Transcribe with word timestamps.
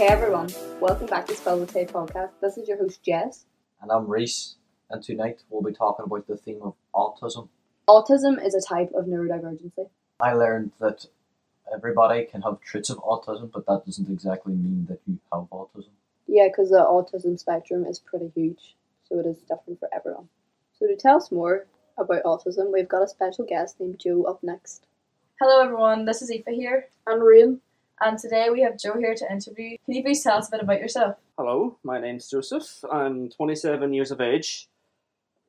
Hey 0.00 0.06
everyone, 0.06 0.48
welcome 0.80 1.08
back 1.08 1.26
to 1.26 1.34
Spell 1.34 1.60
with 1.60 1.74
Tay 1.74 1.84
podcast. 1.84 2.30
This 2.40 2.56
is 2.56 2.66
your 2.66 2.78
host 2.78 3.02
Jess. 3.02 3.44
And 3.82 3.92
I'm 3.92 4.06
Reese, 4.06 4.54
and 4.88 5.02
tonight 5.02 5.42
we'll 5.50 5.60
be 5.60 5.74
talking 5.76 6.06
about 6.06 6.26
the 6.26 6.38
theme 6.38 6.62
of 6.62 6.74
autism. 6.94 7.50
Autism 7.86 8.42
is 8.42 8.54
a 8.54 8.66
type 8.66 8.92
of 8.94 9.04
neurodivergency. 9.04 9.90
I 10.18 10.32
learned 10.32 10.72
that 10.80 11.04
everybody 11.70 12.24
can 12.24 12.40
have 12.40 12.62
traits 12.62 12.88
of 12.88 12.96
autism, 13.00 13.52
but 13.52 13.66
that 13.66 13.84
doesn't 13.84 14.08
exactly 14.08 14.54
mean 14.54 14.86
that 14.88 15.00
you 15.06 15.18
have 15.30 15.42
autism. 15.50 15.90
Yeah, 16.26 16.48
because 16.48 16.70
the 16.70 16.78
autism 16.78 17.38
spectrum 17.38 17.84
is 17.84 17.98
pretty 17.98 18.32
huge, 18.34 18.76
so 19.06 19.18
it 19.18 19.26
is 19.26 19.36
different 19.42 19.80
for 19.80 19.90
everyone. 19.92 20.30
So 20.78 20.86
to 20.86 20.96
tell 20.96 21.18
us 21.18 21.30
more 21.30 21.66
about 21.98 22.22
autism, 22.22 22.72
we've 22.72 22.88
got 22.88 23.02
a 23.02 23.08
special 23.08 23.44
guest 23.44 23.78
named 23.78 23.98
Joe 23.98 24.22
up 24.22 24.42
next. 24.42 24.86
Hello 25.38 25.62
everyone, 25.62 26.06
this 26.06 26.22
is 26.22 26.30
Aoife 26.30 26.46
here, 26.46 26.88
And 27.06 27.22
Rain. 27.22 27.60
And 28.00 28.18
today 28.18 28.48
we 28.50 28.62
have 28.62 28.78
Joe 28.78 28.94
here 28.98 29.14
to 29.14 29.30
interview. 29.30 29.76
Can 29.84 29.94
you 29.94 30.02
please 30.02 30.22
tell 30.22 30.38
us 30.38 30.48
a 30.48 30.50
bit 30.50 30.62
about 30.62 30.80
yourself? 30.80 31.16
Hello, 31.36 31.76
my 31.84 32.00
name's 32.00 32.30
Joseph. 32.30 32.82
I'm 32.90 33.28
27 33.28 33.92
years 33.92 34.10
of 34.10 34.20
age, 34.20 34.68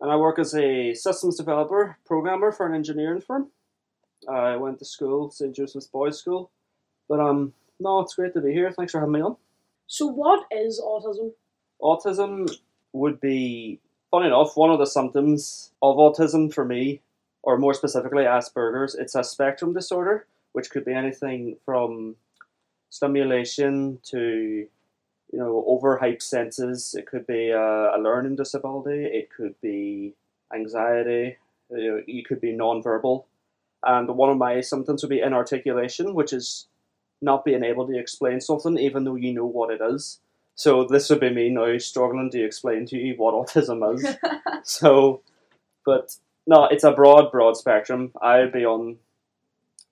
and 0.01 0.11
I 0.11 0.17
work 0.17 0.37
as 0.37 0.53
a 0.53 0.93
systems 0.93 1.37
developer, 1.37 1.97
programmer 2.05 2.51
for 2.51 2.65
an 2.65 2.75
engineering 2.75 3.21
firm. 3.21 3.51
I 4.29 4.57
went 4.57 4.79
to 4.79 4.85
school, 4.85 5.31
St. 5.31 5.55
Joseph's 5.55 5.87
Boys 5.87 6.19
School, 6.19 6.51
but 7.07 7.19
um, 7.19 7.53
no, 7.79 8.01
it's 8.01 8.15
great 8.15 8.33
to 8.33 8.41
be 8.41 8.51
here. 8.51 8.71
Thanks 8.71 8.91
for 8.91 8.99
having 8.99 9.13
me 9.13 9.21
on. 9.21 9.37
So, 9.87 10.05
what 10.05 10.45
is 10.51 10.81
autism? 10.83 11.31
Autism 11.81 12.53
would 12.93 13.19
be, 13.21 13.79
funny 14.11 14.27
enough, 14.27 14.55
one 14.55 14.71
of 14.71 14.79
the 14.79 14.85
symptoms 14.85 15.71
of 15.81 15.95
autism 15.95 16.53
for 16.53 16.65
me, 16.65 17.01
or 17.43 17.57
more 17.57 17.73
specifically 17.73 18.23
Asperger's. 18.23 18.93
It's 18.93 19.15
a 19.15 19.23
spectrum 19.23 19.73
disorder, 19.73 20.27
which 20.51 20.69
could 20.69 20.85
be 20.85 20.93
anything 20.93 21.55
from 21.65 22.15
stimulation 22.91 23.97
to 24.03 24.67
you 25.31 25.39
know, 25.39 25.65
overhyped 25.67 26.21
senses. 26.21 26.93
It 26.97 27.07
could 27.07 27.25
be 27.25 27.49
a, 27.49 27.95
a 27.95 27.99
learning 27.99 28.35
disability. 28.35 29.05
It 29.05 29.29
could 29.35 29.55
be 29.61 30.13
anxiety. 30.53 31.37
You, 31.69 31.91
know, 31.91 32.01
you 32.05 32.23
could 32.23 32.41
be 32.41 32.51
non-verbal. 32.51 33.27
And 33.83 34.09
one 34.09 34.29
of 34.29 34.37
my 34.37 34.61
symptoms 34.61 35.01
would 35.01 35.09
be 35.09 35.21
inarticulation, 35.21 36.13
which 36.13 36.33
is 36.33 36.67
not 37.21 37.45
being 37.45 37.63
able 37.63 37.87
to 37.87 37.97
explain 37.97 38.41
something 38.41 38.77
even 38.77 39.03
though 39.03 39.15
you 39.15 39.33
know 39.33 39.45
what 39.45 39.71
it 39.71 39.81
is. 39.81 40.19
So 40.55 40.83
this 40.83 41.09
would 41.09 41.21
be 41.21 41.29
me 41.29 41.49
now 41.49 41.77
struggling 41.77 42.29
to 42.31 42.43
explain 42.43 42.85
to 42.87 42.97
you 42.97 43.15
what 43.15 43.33
autism 43.33 43.95
is. 43.95 44.05
so, 44.63 45.21
but 45.85 46.15
no, 46.45 46.65
it's 46.65 46.83
a 46.83 46.91
broad, 46.91 47.31
broad 47.31 47.55
spectrum. 47.57 48.11
I'd 48.21 48.51
be 48.51 48.65
on. 48.65 48.97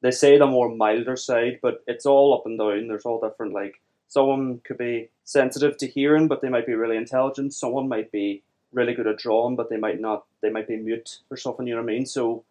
They 0.01 0.11
say 0.11 0.37
the 0.37 0.47
more 0.47 0.69
milder 0.73 1.15
side, 1.15 1.59
but 1.61 1.83
it's 1.87 2.05
all 2.05 2.33
up 2.33 2.45
and 2.45 2.57
down. 2.57 2.87
There's 2.87 3.05
all 3.05 3.19
different 3.19 3.53
like 3.53 3.81
someone 4.07 4.59
could 4.63 4.77
be 4.77 5.09
sensitive 5.23 5.77
to 5.77 5.87
hearing, 5.87 6.27
but 6.27 6.41
they 6.41 6.49
might 6.49 6.65
be 6.65 6.73
really 6.73 6.97
intelligent. 6.97 7.53
Someone 7.53 7.89
might 7.89 8.11
be 8.11 8.41
really 8.71 8.93
good 8.93 9.07
at 9.07 9.17
drawing, 9.17 9.55
but 9.55 9.69
they 9.69 9.77
might 9.77 9.99
not. 9.99 10.25
They 10.41 10.49
might 10.49 10.67
be 10.67 10.77
mute 10.77 11.19
or 11.29 11.37
something. 11.37 11.67
You 11.67 11.75
know 11.75 11.81
what 11.81 11.89
I 11.89 11.93
mean? 11.93 12.05
So 12.05 12.43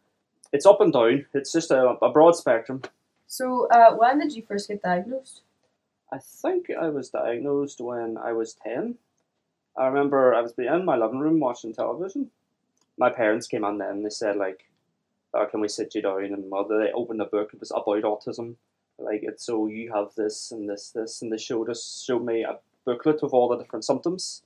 it's 0.53 0.67
up 0.67 0.81
and 0.81 0.93
down. 0.93 1.27
It's 1.35 1.53
just 1.53 1.71
a, 1.71 1.97
a 2.03 2.11
broad 2.11 2.37
spectrum. 2.37 2.83
So, 3.27 3.69
uh, 3.69 3.95
when 3.95 4.19
did 4.19 4.35
you 4.35 4.43
first 4.43 4.69
get 4.69 4.83
diagnosed? 4.83 5.43
I 6.11 6.19
think 6.19 6.71
I 6.71 6.89
was 6.89 7.11
diagnosed 7.11 7.81
when 7.81 8.17
I 8.17 8.33
was 8.33 8.55
ten. 8.55 8.97
I 9.77 9.87
remember 9.87 10.35
I 10.35 10.41
was 10.41 10.53
in 10.59 10.85
my 10.85 10.97
living 10.97 11.19
room 11.21 11.39
watching 11.39 11.73
television. 11.75 12.31
My 12.97 13.11
parents 13.11 13.47
came 13.47 13.65
in 13.65 13.79
then. 13.79 13.89
and 13.91 14.05
They 14.05 14.11
said 14.11 14.37
like, 14.37 14.68
oh, 15.35 15.47
"Can 15.47 15.61
we 15.61 15.69
sit 15.69 15.95
you 15.95 16.03
down?" 16.03 16.25
And 16.25 16.51
mother, 16.51 16.79
they 16.79 16.93
opened 16.93 17.23
a 17.23 17.27
book. 17.27 17.51
It 17.53 17.61
was 17.61 17.71
about 17.71 18.03
autism. 18.03 18.57
Like 18.99 19.21
it's 19.23 19.45
so 19.45 19.67
you 19.67 19.93
have 19.93 20.15
this 20.17 20.51
and 20.51 20.69
this 20.69 20.91
this 20.91 21.23
and 21.23 21.33
they 21.33 21.39
showed 21.39 21.71
us 21.71 22.05
showed 22.05 22.25
me 22.25 22.43
a 22.43 22.59
booklet 22.85 23.23
of 23.23 23.33
all 23.33 23.49
the 23.49 23.57
different 23.57 23.85
symptoms 23.85 24.43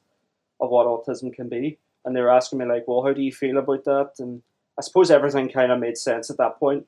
of 0.60 0.70
what 0.70 0.87
autism 0.87 1.32
can 1.32 1.48
be. 1.48 1.78
And 2.04 2.15
they 2.15 2.20
were 2.20 2.32
asking 2.32 2.59
me 2.59 2.66
like, 2.66 2.87
"Well, 2.87 3.03
how 3.03 3.12
do 3.12 3.22
you 3.22 3.32
feel 3.32 3.59
about 3.59 3.84
that?" 3.84 4.12
And 4.19 4.43
I 4.78 4.82
suppose 4.82 5.10
everything 5.10 5.48
kind 5.48 5.72
of 5.72 5.81
made 5.81 5.97
sense 5.97 6.31
at 6.31 6.37
that 6.38 6.59
point 6.59 6.87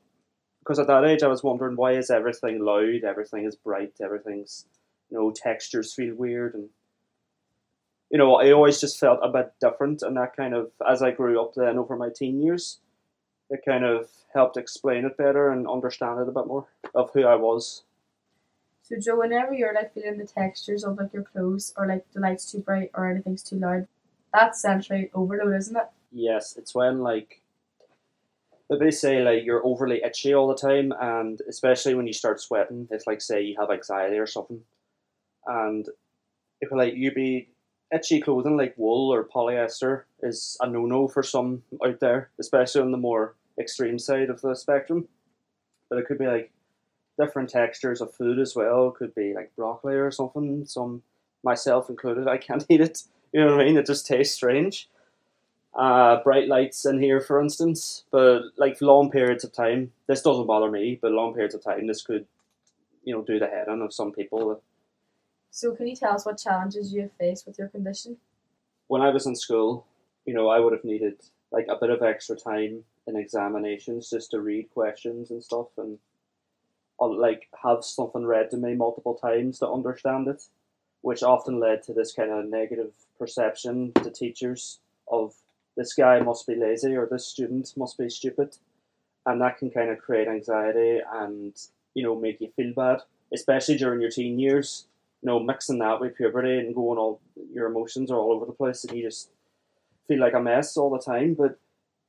because 0.61 0.79
at 0.79 0.87
that 0.87 1.05
age 1.05 1.23
I 1.23 1.29
was 1.29 1.43
wondering 1.43 1.77
why 1.77 1.93
is 1.93 2.11
everything 2.11 2.61
loud, 2.65 3.05
everything 3.05 3.45
is 3.45 3.57
bright, 3.57 3.95
everything's 4.03 4.67
you 5.11 5.19
know 5.19 5.31
textures 5.31 5.95
feel 5.95 6.15
weird 6.15 6.55
and 6.55 6.69
you 8.11 8.19
know 8.19 8.37
I 8.37 8.53
always 8.53 8.81
just 8.81 8.99
felt 8.99 9.21
a 9.23 9.29
bit 9.29 9.53
different 9.61 10.03
and 10.03 10.17
that 10.17 10.37
kind 10.37 10.55
of 10.55 10.71
as 10.89 11.03
I 11.03 11.11
grew 11.11 11.41
up 11.41 11.55
then 11.55 11.79
over 11.79 11.97
my 11.97 12.09
teen 12.09 12.41
years 12.43 12.79
it 13.51 13.61
kind 13.65 13.85
of 13.85 14.09
helped 14.33 14.57
explain 14.57 15.05
it 15.05 15.17
better 15.17 15.51
and 15.51 15.69
understand 15.69 16.21
it 16.21 16.29
a 16.29 16.33
bit 16.33 16.47
more 16.47 16.67
of 16.95 17.11
who 17.13 17.25
I 17.25 17.37
was. 17.37 17.83
So, 18.83 18.97
Joe, 18.99 19.19
whenever 19.19 19.55
you're 19.55 19.75
like 19.75 19.95
feeling 19.95 20.19
the 20.19 20.27
textures 20.27 20.85
of 20.85 20.99
like 20.99 21.13
your 21.13 21.23
clothes, 21.23 21.73
or 21.77 21.87
like 21.87 22.05
the 22.13 22.21
light's 22.21 22.51
too 22.51 22.59
bright, 22.59 22.91
or 22.95 23.11
anything's 23.11 23.43
too 23.43 23.57
loud, 23.57 23.87
that's 24.33 24.61
sensory 24.61 25.11
overload, 25.15 25.57
isn't 25.57 25.77
it? 25.77 25.87
Yes, 26.13 26.57
it's 26.57 26.75
when 26.75 27.01
like 27.01 27.41
they 28.69 28.91
say 28.91 29.23
like 29.23 29.45
you're 29.45 29.65
overly 29.65 30.03
itchy 30.03 30.35
all 30.35 30.49
the 30.49 30.55
time 30.55 30.93
and 31.01 31.41
especially 31.49 31.95
when 31.95 32.07
you 32.07 32.13
start 32.13 32.41
sweating, 32.41 32.89
it's 32.91 33.07
like 33.07 33.21
say 33.21 33.43
you 33.43 33.57
have 33.59 33.71
anxiety 33.71 34.19
or 34.19 34.27
something. 34.27 34.61
And 35.47 35.89
if 36.61 36.73
like 36.73 36.95
you 36.95 37.13
be 37.13 37.49
itchy 37.95 38.21
clothing 38.21 38.57
like 38.57 38.75
wool 38.77 39.13
or 39.13 39.25
polyester 39.25 40.03
is 40.23 40.57
a 40.61 40.69
no 40.69 40.85
no 40.85 41.07
for 41.07 41.23
some 41.23 41.63
out 41.85 42.01
there, 42.01 42.31
especially 42.41 42.83
on 42.83 42.91
the 42.91 42.99
more 42.99 43.35
extreme 43.59 43.99
side 43.99 44.31
of 44.31 44.41
the 44.41 44.55
spectrum. 44.55 45.07
But 45.89 45.99
it 45.99 46.07
could 46.07 46.19
be 46.19 46.27
like 46.27 46.51
different 47.19 47.51
textures 47.51 48.01
of 48.01 48.13
food 48.13 48.39
as 48.41 48.57
well. 48.57 48.89
It 48.89 48.95
could 48.95 49.15
be 49.15 49.35
like 49.35 49.55
broccoli 49.57 49.95
or 49.95 50.11
something. 50.11 50.67
Some 50.67 51.03
myself 51.45 51.89
included, 51.89 52.27
I 52.27 52.39
can't 52.39 52.67
eat 52.69 52.81
it. 52.81 53.03
You 53.33 53.41
know 53.45 53.53
what 53.53 53.61
I 53.61 53.65
mean? 53.65 53.77
It 53.77 53.87
just 53.87 54.07
tastes 54.07 54.35
strange. 54.35 54.89
Uh, 55.75 56.23
bright 56.23 56.47
lights 56.47 56.87
in 56.87 57.03
here, 57.03 57.21
for 57.21 57.41
instance, 57.41 58.05
but 58.13 58.43
like 58.57 58.81
long 58.81 59.11
periods 59.11 59.43
of 59.43 59.53
time, 59.53 59.91
this 60.07 60.23
doesn't 60.23 60.47
bother 60.47 60.71
me. 60.71 60.99
But 61.01 61.13
long 61.13 61.35
periods 61.35 61.55
of 61.55 61.65
time, 61.65 61.87
this 61.87 62.03
could, 62.03 62.27
you 63.03 63.13
know, 63.13 63.23
do 63.23 63.41
the 63.41 63.49
head 63.49 63.67
in 63.69 63.83
of 63.83 63.93
some 63.93 64.13
people. 64.13 64.63
So, 65.57 65.73
can 65.73 65.87
you 65.87 65.95
tell 65.95 66.13
us 66.13 66.27
what 66.27 66.37
challenges 66.37 66.93
you 66.93 67.03
have 67.03 67.13
faced 67.13 67.47
with 67.47 67.59
your 67.59 67.69
condition? 67.69 68.17
when 68.87 69.03
I 69.03 69.11
was 69.11 69.27
in 69.27 69.37
school, 69.37 69.87
you 70.27 70.35
know, 70.35 70.49
I 70.49 70.61
would 70.61 70.73
have 70.73 70.85
needed 70.85 71.23
like 71.51 71.67
a 71.69 71.77
bit 71.77 71.91
of 71.91 72.03
extra 72.03 72.37
time 72.37 72.85
in 73.07 73.17
examinations 73.17 74.11
just 74.11 74.31
to 74.31 74.41
read 74.41 74.71
questions 74.71 75.31
and 75.31 75.43
stuff 75.43 75.69
and 75.79 75.99
I'll, 77.01 77.19
like 77.19 77.49
have 77.63 77.85
something 77.85 78.25
read 78.25 78.51
to 78.51 78.57
me 78.57 78.75
multiple 78.75 79.15
times 79.15 79.59
to 79.59 79.69
understand 79.69 80.29
it, 80.29 80.43
which 81.01 81.23
often 81.23 81.61
led 81.61 81.83
to 81.85 81.93
this 81.93 82.13
kind 82.13 82.31
of 82.31 82.47
negative 82.47 82.93
perception 83.19 83.93
to 84.03 84.11
teachers 84.11 84.79
of 85.11 85.35
this 85.77 85.93
guy 85.93 86.21
must 86.21 86.47
be 86.47 86.55
lazy 86.55 86.97
or 86.97 87.07
this 87.07 87.27
student 87.27 87.73
must 87.77 87.99
be 87.99 88.09
stupid, 88.09 88.57
and 89.27 89.41
that 89.41 89.59
can 89.59 89.71
kind 89.71 89.91
of 89.91 89.99
create 89.99 90.29
anxiety 90.29 91.01
and 91.13 91.57
you 91.95 92.03
know 92.03 92.15
make 92.15 92.41
you 92.41 92.51
feel 92.55 92.73
bad, 92.75 93.01
especially 93.33 93.77
during 93.77 94.01
your 94.01 94.11
teen 94.11 94.39
years 94.39 94.87
you 95.25 95.31
know, 95.31 95.41
mixing 95.41 95.79
that 95.79 96.01
with 96.01 96.17
puberty 96.17 96.59
and 96.59 96.75
going 96.75 96.99
all 96.99 97.19
your 97.51 97.67
emotions 97.67 98.11
are 98.11 98.19
all 98.19 98.33
over 98.33 98.45
the 98.45 98.53
place 98.53 98.85
and 98.85 98.95
you 98.95 99.03
just 99.03 99.31
feel 100.07 100.21
like 100.21 100.35
a 100.35 100.41
mess 100.41 100.77
all 100.77 100.91
the 100.91 100.99
time. 100.99 101.33
But 101.33 101.59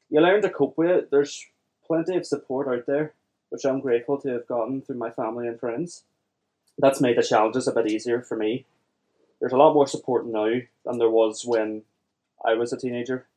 you 0.09 0.19
learn 0.19 0.41
to 0.41 0.49
cope 0.49 0.77
with 0.77 0.89
it. 0.89 1.11
There's 1.11 1.45
plenty 1.87 2.17
of 2.17 2.25
support 2.25 2.67
out 2.67 2.85
there, 2.85 3.13
which 3.49 3.63
I'm 3.63 3.79
grateful 3.79 4.19
to 4.19 4.27
have 4.29 4.47
gotten 4.47 4.81
through 4.81 4.97
my 4.97 5.11
family 5.11 5.47
and 5.47 5.57
friends. 5.57 6.03
That's 6.77 6.99
made 6.99 7.17
the 7.17 7.23
challenges 7.23 7.69
a 7.69 7.71
bit 7.71 7.89
easier 7.89 8.21
for 8.21 8.35
me. 8.35 8.65
There's 9.39 9.53
a 9.53 9.57
lot 9.57 9.73
more 9.73 9.87
support 9.87 10.27
now 10.27 10.59
than 10.83 10.97
there 10.97 11.09
was 11.09 11.45
when 11.45 11.83
I 12.45 12.55
was 12.55 12.73
a 12.73 12.77
teenager. 12.77 13.27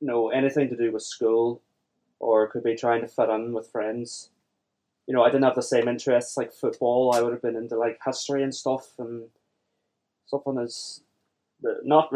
You 0.00 0.06
know, 0.06 0.28
anything 0.28 0.68
to 0.68 0.76
do 0.76 0.92
with 0.92 1.02
school 1.02 1.60
or 2.20 2.46
could 2.46 2.62
be 2.62 2.76
trying 2.76 3.00
to 3.00 3.08
fit 3.08 3.28
in 3.28 3.54
with 3.54 3.72
friends 3.72 4.30
you 5.06 5.14
know, 5.14 5.22
I 5.22 5.30
didn't 5.30 5.44
have 5.44 5.54
the 5.54 5.62
same 5.62 5.88
interests 5.88 6.36
like 6.36 6.52
football. 6.52 7.12
I 7.14 7.20
would 7.20 7.32
have 7.32 7.42
been 7.42 7.56
into 7.56 7.76
like 7.76 7.98
history 8.04 8.42
and 8.42 8.54
stuff, 8.54 8.92
and 8.98 9.24
something 10.26 10.58
as 10.58 11.02
not 11.82 12.12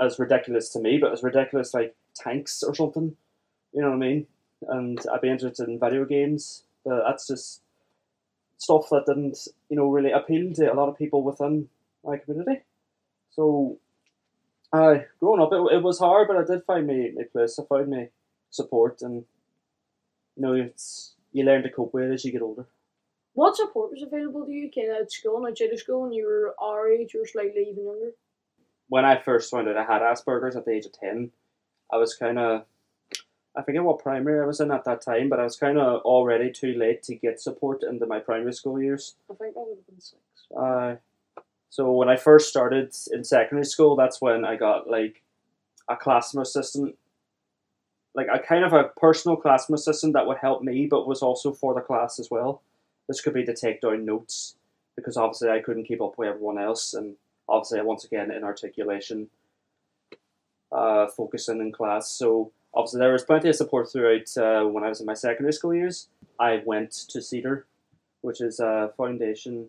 as, 0.00 0.18
ridiculous 0.18 0.68
to 0.70 0.80
me, 0.80 0.98
but 0.98 1.12
as 1.12 1.22
ridiculous 1.22 1.74
like 1.74 1.94
tanks 2.14 2.62
or 2.62 2.74
something. 2.74 3.16
You 3.72 3.82
know 3.82 3.88
what 3.88 3.96
I 3.96 3.98
mean? 3.98 4.26
And 4.68 4.98
I'd 5.12 5.20
be 5.20 5.30
interested 5.30 5.68
in 5.68 5.80
video 5.80 6.04
games, 6.04 6.64
but 6.84 7.02
that's 7.06 7.26
just 7.26 7.62
stuff 8.58 8.88
that 8.90 9.06
didn't, 9.06 9.38
you 9.68 9.76
know, 9.76 9.90
really 9.90 10.12
appeal 10.12 10.52
to 10.54 10.72
a 10.72 10.74
lot 10.74 10.88
of 10.88 10.98
people 10.98 11.22
within 11.22 11.68
my 12.04 12.18
community. 12.18 12.62
So, 13.30 13.78
uh, 14.72 14.98
growing 15.18 15.42
up, 15.42 15.52
it, 15.52 15.76
it 15.76 15.82
was 15.82 15.98
hard, 15.98 16.28
but 16.28 16.36
I 16.36 16.44
did 16.44 16.64
find 16.64 16.86
my, 16.86 17.10
my 17.16 17.24
place. 17.24 17.58
I 17.58 17.64
found 17.64 17.90
my 17.90 18.08
support, 18.50 19.02
and 19.02 19.24
you 20.36 20.42
know, 20.42 20.52
it's 20.52 21.13
you 21.34 21.44
learn 21.44 21.62
to 21.62 21.70
cope 21.70 21.92
with 21.92 22.04
it 22.04 22.14
as 22.14 22.24
you 22.24 22.32
get 22.32 22.40
older. 22.40 22.66
What 23.34 23.56
support 23.56 23.90
was 23.90 24.02
available 24.02 24.46
to 24.46 24.52
you 24.52 24.70
kind 24.74 24.90
of 24.90 25.02
at 25.02 25.12
school 25.12 25.36
and 25.38 25.48
outside 25.48 25.72
of 25.72 25.78
school 25.80 26.02
when 26.02 26.12
you 26.12 26.24
were 26.24 26.54
our 26.58 26.88
age 26.88 27.14
or 27.14 27.26
slightly 27.26 27.66
even 27.70 27.84
younger? 27.84 28.12
When 28.88 29.04
I 29.04 29.18
first 29.20 29.50
found 29.50 29.68
out 29.68 29.76
I 29.76 29.84
had 29.84 30.02
Asperger's 30.02 30.56
at 30.56 30.64
the 30.64 30.70
age 30.70 30.86
of 30.86 30.92
10, 30.92 31.32
I 31.92 31.96
was 31.96 32.14
kind 32.14 32.38
of, 32.38 32.64
I 33.56 33.62
forget 33.62 33.82
what 33.82 33.98
primary 33.98 34.40
I 34.40 34.46
was 34.46 34.60
in 34.60 34.70
at 34.70 34.84
that 34.84 35.00
time, 35.02 35.28
but 35.28 35.40
I 35.40 35.44
was 35.44 35.56
kind 35.56 35.78
of 35.78 36.02
already 36.02 36.52
too 36.52 36.74
late 36.74 37.02
to 37.04 37.16
get 37.16 37.40
support 37.40 37.82
into 37.82 38.06
my 38.06 38.20
primary 38.20 38.52
school 38.52 38.80
years. 38.80 39.16
I 39.28 39.34
think 39.34 39.54
that 39.54 39.64
would 39.66 39.78
have 39.78 39.86
been 39.86 40.00
six. 40.00 40.22
Uh, 40.56 40.96
So 41.70 41.90
when 41.90 42.08
I 42.08 42.14
first 42.14 42.48
started 42.48 42.94
in 43.10 43.24
secondary 43.24 43.64
school, 43.64 43.96
that's 43.96 44.20
when 44.20 44.44
I 44.44 44.54
got 44.54 44.88
like 44.88 45.24
a 45.88 45.96
classroom 45.96 46.42
assistant, 46.42 46.96
like 48.14 48.28
a 48.32 48.38
kind 48.38 48.64
of 48.64 48.72
a 48.72 48.90
personal 48.96 49.36
classroom 49.36 49.74
assistant 49.74 50.12
that 50.14 50.26
would 50.26 50.38
help 50.38 50.62
me, 50.62 50.86
but 50.86 51.06
was 51.06 51.22
also 51.22 51.52
for 51.52 51.74
the 51.74 51.80
class 51.80 52.18
as 52.18 52.30
well. 52.30 52.62
This 53.08 53.20
could 53.20 53.34
be 53.34 53.44
to 53.44 53.54
take 53.54 53.80
down 53.80 54.04
notes 54.04 54.56
because 54.96 55.16
obviously 55.16 55.50
I 55.50 55.60
couldn't 55.60 55.84
keep 55.84 56.00
up 56.00 56.16
with 56.16 56.28
everyone 56.28 56.58
else, 56.58 56.94
and 56.94 57.16
obviously 57.48 57.80
once 57.82 58.04
again 58.04 58.30
in 58.30 58.44
articulation, 58.44 59.28
uh, 60.70 61.06
focusing 61.08 61.60
in 61.60 61.72
class. 61.72 62.08
So 62.10 62.52
obviously 62.72 63.00
there 63.00 63.12
was 63.12 63.24
plenty 63.24 63.48
of 63.48 63.56
support 63.56 63.90
throughout 63.90 64.36
uh, 64.36 64.64
when 64.64 64.84
I 64.84 64.88
was 64.88 65.00
in 65.00 65.06
my 65.06 65.14
secondary 65.14 65.52
school 65.52 65.74
years. 65.74 66.08
I 66.38 66.62
went 66.64 66.92
to 67.08 67.20
Cedar, 67.20 67.66
which 68.20 68.40
is 68.40 68.60
a 68.60 68.92
foundation, 68.96 69.68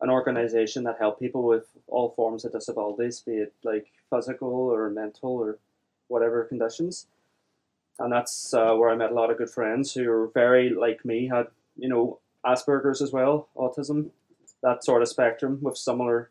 an 0.00 0.10
organization 0.10 0.84
that 0.84 0.98
help 0.98 1.18
people 1.18 1.44
with 1.44 1.66
all 1.86 2.10
forms 2.10 2.44
of 2.44 2.52
disabilities, 2.52 3.20
be 3.20 3.32
it 3.32 3.52
like 3.62 3.86
physical 4.10 4.48
or 4.48 4.90
mental 4.90 5.30
or 5.30 5.58
whatever 6.08 6.44
conditions. 6.44 7.06
And 7.98 8.12
that's 8.12 8.52
uh, 8.52 8.74
where 8.74 8.90
I 8.90 8.96
met 8.96 9.10
a 9.10 9.14
lot 9.14 9.30
of 9.30 9.38
good 9.38 9.50
friends 9.50 9.94
who 9.94 10.08
were 10.08 10.28
very 10.28 10.70
like 10.70 11.04
me, 11.04 11.28
had 11.28 11.46
you 11.76 11.88
know 11.88 12.20
Asperger's 12.44 13.02
as 13.02 13.12
well, 13.12 13.48
autism, 13.56 14.10
that 14.62 14.84
sort 14.84 15.02
of 15.02 15.08
spectrum 15.08 15.58
with 15.62 15.76
similar, 15.76 16.30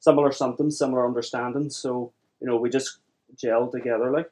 similar 0.00 0.30
symptoms, 0.32 0.78
similar 0.78 1.06
understanding. 1.06 1.70
So 1.70 2.12
you 2.40 2.46
know 2.46 2.56
we 2.56 2.68
just 2.70 2.98
gelled 3.36 3.72
together 3.72 4.10
like, 4.10 4.30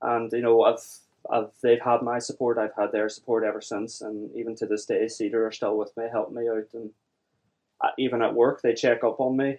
and 0.00 0.32
you 0.32 0.40
know 0.40 0.62
I've 0.62 0.82
I've, 1.30 1.50
they've 1.62 1.80
had 1.80 2.02
my 2.02 2.18
support, 2.18 2.58
I've 2.58 2.74
had 2.74 2.92
their 2.92 3.08
support 3.08 3.44
ever 3.44 3.60
since, 3.60 4.00
and 4.00 4.34
even 4.34 4.54
to 4.56 4.66
this 4.66 4.86
day, 4.86 5.08
Cedar 5.08 5.46
are 5.46 5.52
still 5.52 5.76
with 5.76 5.94
me, 5.96 6.04
helping 6.10 6.36
me 6.36 6.48
out, 6.48 6.68
and 6.72 6.90
uh, 7.80 7.90
even 7.98 8.22
at 8.22 8.34
work, 8.34 8.62
they 8.62 8.74
check 8.74 9.04
up 9.04 9.20
on 9.20 9.36
me. 9.36 9.58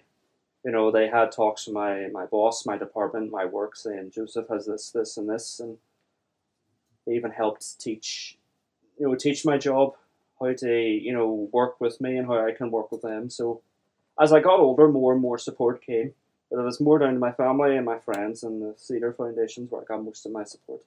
You 0.64 0.72
know, 0.72 0.90
they 0.90 1.08
had 1.08 1.32
talks 1.32 1.66
with 1.66 1.74
my, 1.74 2.08
my 2.12 2.26
boss, 2.26 2.66
my 2.66 2.76
department, 2.76 3.30
my 3.30 3.44
work, 3.46 3.76
saying 3.76 4.10
Joseph 4.14 4.48
has 4.50 4.66
this, 4.66 4.90
this, 4.90 5.16
and 5.16 5.28
this, 5.28 5.60
and 5.60 5.78
they 7.10 7.16
even 7.16 7.32
helped 7.32 7.80
teach, 7.80 8.38
you 8.98 9.06
know, 9.06 9.14
teach 9.16 9.44
my 9.44 9.58
job 9.58 9.94
how 10.38 10.52
to, 10.52 10.72
you 10.72 11.12
know, 11.12 11.48
work 11.52 11.80
with 11.80 12.00
me 12.00 12.16
and 12.16 12.26
how 12.26 12.46
I 12.46 12.52
can 12.52 12.70
work 12.70 12.92
with 12.92 13.02
them. 13.02 13.28
So, 13.28 13.62
as 14.20 14.32
I 14.32 14.40
got 14.40 14.60
older, 14.60 14.88
more 14.88 15.12
and 15.12 15.20
more 15.20 15.38
support 15.38 15.84
came, 15.84 16.12
but 16.50 16.60
it 16.60 16.64
was 16.64 16.80
more 16.80 16.98
down 16.98 17.14
to 17.14 17.18
my 17.18 17.32
family 17.32 17.76
and 17.76 17.84
my 17.84 17.98
friends 17.98 18.42
and 18.42 18.62
the 18.62 18.74
Cedar 18.76 19.12
Foundations 19.12 19.70
where 19.70 19.82
I 19.82 19.84
got 19.84 20.04
most 20.04 20.24
of 20.24 20.32
my 20.32 20.44
support. 20.44 20.82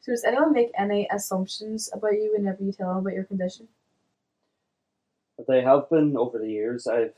So 0.00 0.12
does 0.12 0.24
anyone 0.24 0.52
make 0.52 0.70
any 0.76 1.08
assumptions 1.10 1.90
about 1.92 2.12
you 2.12 2.32
whenever 2.36 2.62
you 2.62 2.72
tell 2.72 2.88
them 2.88 2.98
about 2.98 3.14
your 3.14 3.24
condition? 3.24 3.68
They 5.48 5.62
have 5.62 5.90
been 5.90 6.16
over 6.16 6.38
the 6.38 6.50
years. 6.50 6.86
I've, 6.86 7.14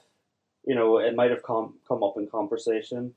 you 0.64 0.74
know, 0.74 0.98
it 0.98 1.14
might 1.14 1.30
have 1.30 1.42
come 1.42 1.74
come 1.86 2.02
up 2.02 2.16
in 2.16 2.28
conversation, 2.28 3.14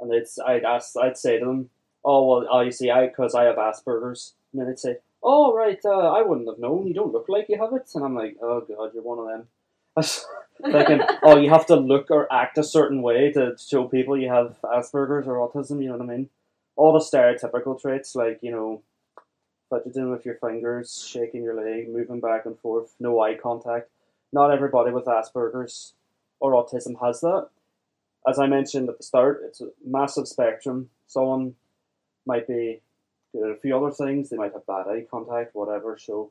and 0.00 0.12
it's 0.12 0.38
I'd 0.38 0.64
ask, 0.64 0.96
I'd 0.96 1.16
say 1.16 1.38
to 1.38 1.44
them, 1.44 1.70
"Oh 2.04 2.26
well, 2.26 2.48
oh, 2.50 2.60
you 2.60 2.72
see, 2.72 2.90
I 2.90 3.06
because 3.06 3.34
I 3.34 3.44
have 3.44 3.56
Asperger's," 3.56 4.34
and 4.52 4.60
then 4.60 4.68
they'd 4.68 4.78
say, 4.78 4.98
"Oh 5.22 5.54
right, 5.54 5.80
uh, 5.84 6.12
I 6.12 6.22
wouldn't 6.22 6.48
have 6.48 6.58
known. 6.58 6.86
You 6.86 6.94
don't 6.94 7.12
look 7.12 7.26
like 7.28 7.46
you 7.48 7.58
have 7.58 7.72
it," 7.72 7.88
and 7.94 8.04
I'm 8.04 8.14
like, 8.14 8.36
"Oh 8.42 8.60
god, 8.60 8.92
you're 8.94 9.02
one 9.02 9.18
of 9.18 9.26
them." 9.26 9.48
thinking, 10.62 11.00
oh, 11.22 11.38
you 11.38 11.50
have 11.50 11.66
to 11.66 11.76
look 11.76 12.10
or 12.10 12.32
act 12.32 12.58
a 12.58 12.64
certain 12.64 13.02
way 13.02 13.32
to 13.32 13.56
show 13.58 13.84
people 13.84 14.16
you 14.16 14.28
have 14.28 14.56
Asperger's 14.62 15.26
or 15.26 15.36
autism. 15.48 15.82
You 15.82 15.88
know 15.88 15.98
what 15.98 16.10
I 16.10 16.16
mean? 16.16 16.30
All 16.76 16.92
the 16.92 17.00
stereotypical 17.00 17.80
traits, 17.80 18.14
like 18.14 18.38
you 18.42 18.50
know, 18.50 18.82
fidgeting 19.70 20.10
with 20.10 20.24
your 20.24 20.36
fingers, 20.36 21.06
shaking 21.06 21.42
your 21.42 21.54
leg, 21.54 21.88
moving 21.90 22.20
back 22.20 22.46
and 22.46 22.58
forth, 22.58 22.94
no 23.00 23.20
eye 23.20 23.34
contact. 23.34 23.90
Not 24.32 24.50
everybody 24.50 24.92
with 24.92 25.04
Asperger's 25.04 25.94
or 26.40 26.52
autism 26.52 27.00
has 27.04 27.20
that. 27.20 27.48
As 28.26 28.38
I 28.38 28.46
mentioned 28.46 28.88
at 28.88 28.98
the 28.98 29.02
start, 29.02 29.42
it's 29.44 29.60
a 29.60 29.68
massive 29.84 30.28
spectrum. 30.28 30.90
Someone 31.06 31.54
might 32.24 32.46
be 32.46 32.80
good 33.32 33.50
at 33.50 33.56
a 33.56 33.60
few 33.60 33.76
other 33.76 33.90
things. 33.90 34.30
They 34.30 34.36
might 34.36 34.52
have 34.52 34.66
bad 34.66 34.88
eye 34.88 35.06
contact, 35.10 35.54
whatever. 35.54 35.98
So, 35.98 36.30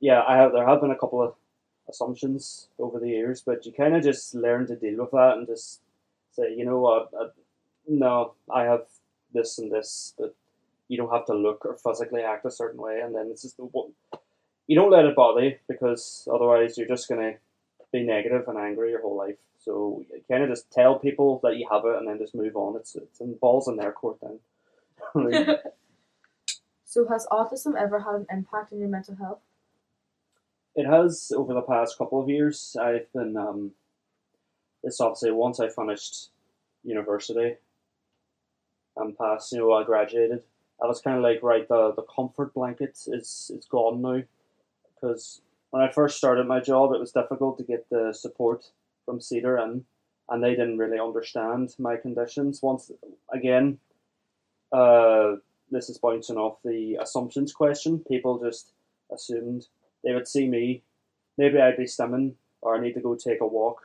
yeah, 0.00 0.22
I 0.26 0.36
have. 0.36 0.52
There 0.52 0.66
have 0.66 0.80
been 0.80 0.90
a 0.90 0.98
couple 0.98 1.22
of 1.22 1.34
assumptions 1.88 2.68
over 2.78 2.98
the 2.98 3.08
years, 3.08 3.40
but 3.40 3.64
you 3.66 3.72
kind 3.72 3.96
of 3.96 4.02
just 4.02 4.34
learn 4.34 4.66
to 4.66 4.76
deal 4.76 4.98
with 4.98 5.10
that 5.12 5.38
and 5.38 5.46
just 5.46 5.80
say, 6.32 6.54
you 6.54 6.64
know 6.64 6.78
what, 6.78 7.10
I, 7.18 7.26
no, 7.88 8.34
I 8.50 8.64
have 8.64 8.82
this 9.32 9.58
and 9.58 9.72
this, 9.72 10.14
but 10.18 10.34
you 10.88 10.96
don't 10.96 11.12
have 11.12 11.26
to 11.26 11.34
look 11.34 11.64
or 11.64 11.76
physically 11.76 12.22
act 12.22 12.44
a 12.44 12.50
certain 12.50 12.80
way, 12.80 13.00
and 13.00 13.14
then 13.14 13.28
it's 13.30 13.42
just 13.42 13.58
you 13.58 14.76
don't 14.76 14.90
let 14.90 15.04
it 15.04 15.16
bother 15.16 15.42
you 15.42 15.56
because 15.68 16.28
otherwise 16.32 16.76
you're 16.76 16.88
just 16.88 17.08
gonna 17.08 17.34
be 17.92 18.02
negative 18.02 18.46
and 18.48 18.58
angry 18.58 18.90
your 18.90 19.02
whole 19.02 19.16
life. 19.16 19.36
So 19.58 20.04
you 20.10 20.22
kind 20.30 20.42
of 20.42 20.50
just 20.50 20.70
tell 20.70 20.98
people 20.98 21.40
that 21.42 21.56
you 21.56 21.68
have 21.70 21.84
it, 21.84 21.96
and 21.96 22.08
then 22.08 22.18
just 22.18 22.34
move 22.34 22.56
on. 22.56 22.76
It's 22.76 22.94
it's 22.96 23.20
in 23.20 23.34
balls 23.34 23.68
in 23.68 23.76
their 23.76 23.92
court 23.92 24.18
then. 24.22 24.38
so 26.88 27.06
has 27.06 27.26
autism 27.30 27.74
ever 27.78 28.00
had 28.00 28.14
an 28.14 28.26
impact 28.30 28.72
on 28.72 28.80
your 28.80 28.88
mental 28.88 29.14
health? 29.14 29.40
It 30.74 30.86
has 30.86 31.30
over 31.36 31.52
the 31.52 31.60
past 31.60 31.98
couple 31.98 32.20
of 32.20 32.30
years. 32.30 32.74
I've 32.80 33.12
been 33.12 33.36
um, 33.36 33.72
this 34.82 34.98
obviously 34.98 35.32
once 35.32 35.60
I 35.60 35.68
finished 35.68 36.30
university 36.82 37.56
and 38.96 39.18
passed, 39.18 39.52
you 39.52 39.58
know, 39.58 39.72
I 39.74 39.84
graduated. 39.84 40.42
I 40.82 40.86
was 40.86 41.02
kind 41.02 41.18
of 41.18 41.22
like, 41.22 41.42
right, 41.42 41.68
the, 41.68 41.92
the 41.94 42.02
comfort 42.02 42.54
blanket 42.54 42.98
is 43.06 43.50
is 43.54 43.66
gone 43.70 44.00
now, 44.00 44.22
because 44.94 45.42
when 45.70 45.82
I 45.82 45.90
first 45.90 46.16
started 46.16 46.46
my 46.46 46.60
job, 46.60 46.94
it 46.94 47.00
was 47.00 47.12
difficult 47.12 47.58
to 47.58 47.64
get 47.64 47.86
the 47.90 48.14
support 48.14 48.64
from 49.04 49.20
Cedar 49.20 49.58
and 49.58 49.84
and 50.30 50.42
they 50.42 50.50
didn't 50.50 50.78
really 50.78 50.98
understand 50.98 51.74
my 51.78 51.96
conditions. 51.96 52.62
Once 52.62 52.90
again, 53.30 53.78
uh, 54.72 55.36
this 55.70 55.88
is 55.88 55.98
bouncing 55.98 56.36
off 56.36 56.58
the 56.64 56.96
assumptions 57.00 57.52
question. 57.52 58.04
People 58.08 58.38
just 58.38 58.72
assumed 59.12 59.66
they 60.04 60.14
would 60.14 60.28
see 60.28 60.46
me, 60.48 60.82
maybe 61.36 61.58
I'd 61.58 61.76
be 61.76 61.84
stimming, 61.84 62.34
or 62.60 62.76
I 62.76 62.80
need 62.80 62.94
to 62.94 63.00
go 63.00 63.14
take 63.14 63.40
a 63.40 63.46
walk, 63.46 63.82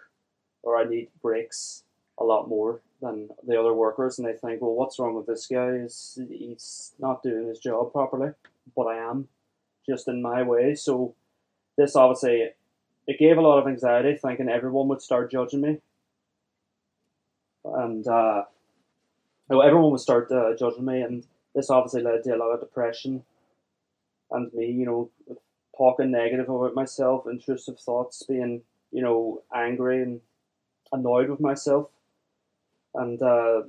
or 0.62 0.78
I 0.78 0.84
need 0.84 1.10
breaks 1.22 1.84
a 2.20 2.24
lot 2.24 2.48
more 2.48 2.82
than 3.02 3.30
the 3.46 3.60
other 3.60 3.74
workers, 3.74 4.18
and 4.18 4.28
they 4.28 4.34
think, 4.34 4.62
well, 4.62 4.76
what's 4.76 5.00
wrong 5.00 5.16
with 5.16 5.26
this 5.26 5.48
guy? 5.48 5.70
Is 5.70 6.20
he's 6.30 6.94
not 7.00 7.24
doing 7.24 7.48
his 7.48 7.60
job 7.60 7.92
properly? 7.92 8.32
But 8.76 8.84
I 8.84 8.98
am, 9.10 9.28
just 9.88 10.08
in 10.08 10.22
my 10.22 10.44
way. 10.44 10.76
So 10.76 11.16
this 11.78 11.96
obviously 11.96 12.50
it 13.08 13.20
gave 13.20 13.38
a 13.38 13.42
lot 13.42 13.60
of 13.60 13.68
anxiety, 13.68 14.16
thinking 14.16 14.50
everyone 14.50 14.88
would 14.88 15.02
start 15.02 15.32
judging 15.32 15.62
me, 15.62 15.80
and 17.66 18.08
uh, 18.08 18.44
everyone 19.50 19.92
would 19.92 20.00
start 20.00 20.32
uh, 20.32 20.56
judging 20.58 20.86
me, 20.86 21.02
and 21.02 21.26
this 21.56 21.70
obviously 21.70 22.02
led 22.02 22.24
to 22.24 22.36
a 22.36 22.38
lot 22.38 22.52
of 22.52 22.60
depression, 22.60 23.24
and 24.32 24.54
me, 24.54 24.72
you 24.72 24.86
know, 24.86 25.10
talking 25.78 26.12
negative 26.12 26.50
about 26.50 26.76
myself, 26.76 27.28
intrusive 27.28 27.80
thoughts, 27.80 28.24
being 28.24 28.62
you 28.92 29.02
know 29.02 29.44
angry 29.54 30.02
and 30.02 30.22
annoyed 30.92 31.30
with 31.30 31.40
myself, 31.40 31.90
and 32.96 33.22
uh, 33.22 33.62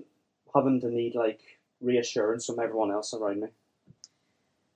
having 0.55 0.81
to 0.81 0.91
need 0.91 1.15
like 1.15 1.41
reassurance 1.81 2.47
from 2.47 2.61
everyone 2.61 2.91
else 2.91 3.15
around 3.15 3.41
me. 3.41 3.49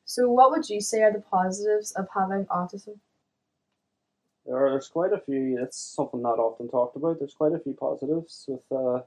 So, 0.05 0.31
what 0.31 0.51
would 0.51 0.69
you 0.69 0.81
say 0.81 1.03
are 1.03 1.13
the 1.13 1.21
positives 1.21 1.93
of 1.93 2.09
having 2.15 2.47
autism? 2.47 2.99
There 4.47 4.57
are, 4.57 4.71
there's 4.71 4.89
quite 4.89 5.13
a 5.13 5.21
few. 5.21 5.59
It's 5.63 5.77
something 5.79 6.23
not 6.23 6.39
often 6.39 6.69
talked 6.69 6.97
about. 6.97 7.19
There's 7.19 7.35
quite 7.35 7.53
a 7.53 7.59
few 7.59 7.75
positives 7.75 8.47
with 8.49 8.65
uh, 8.73 9.01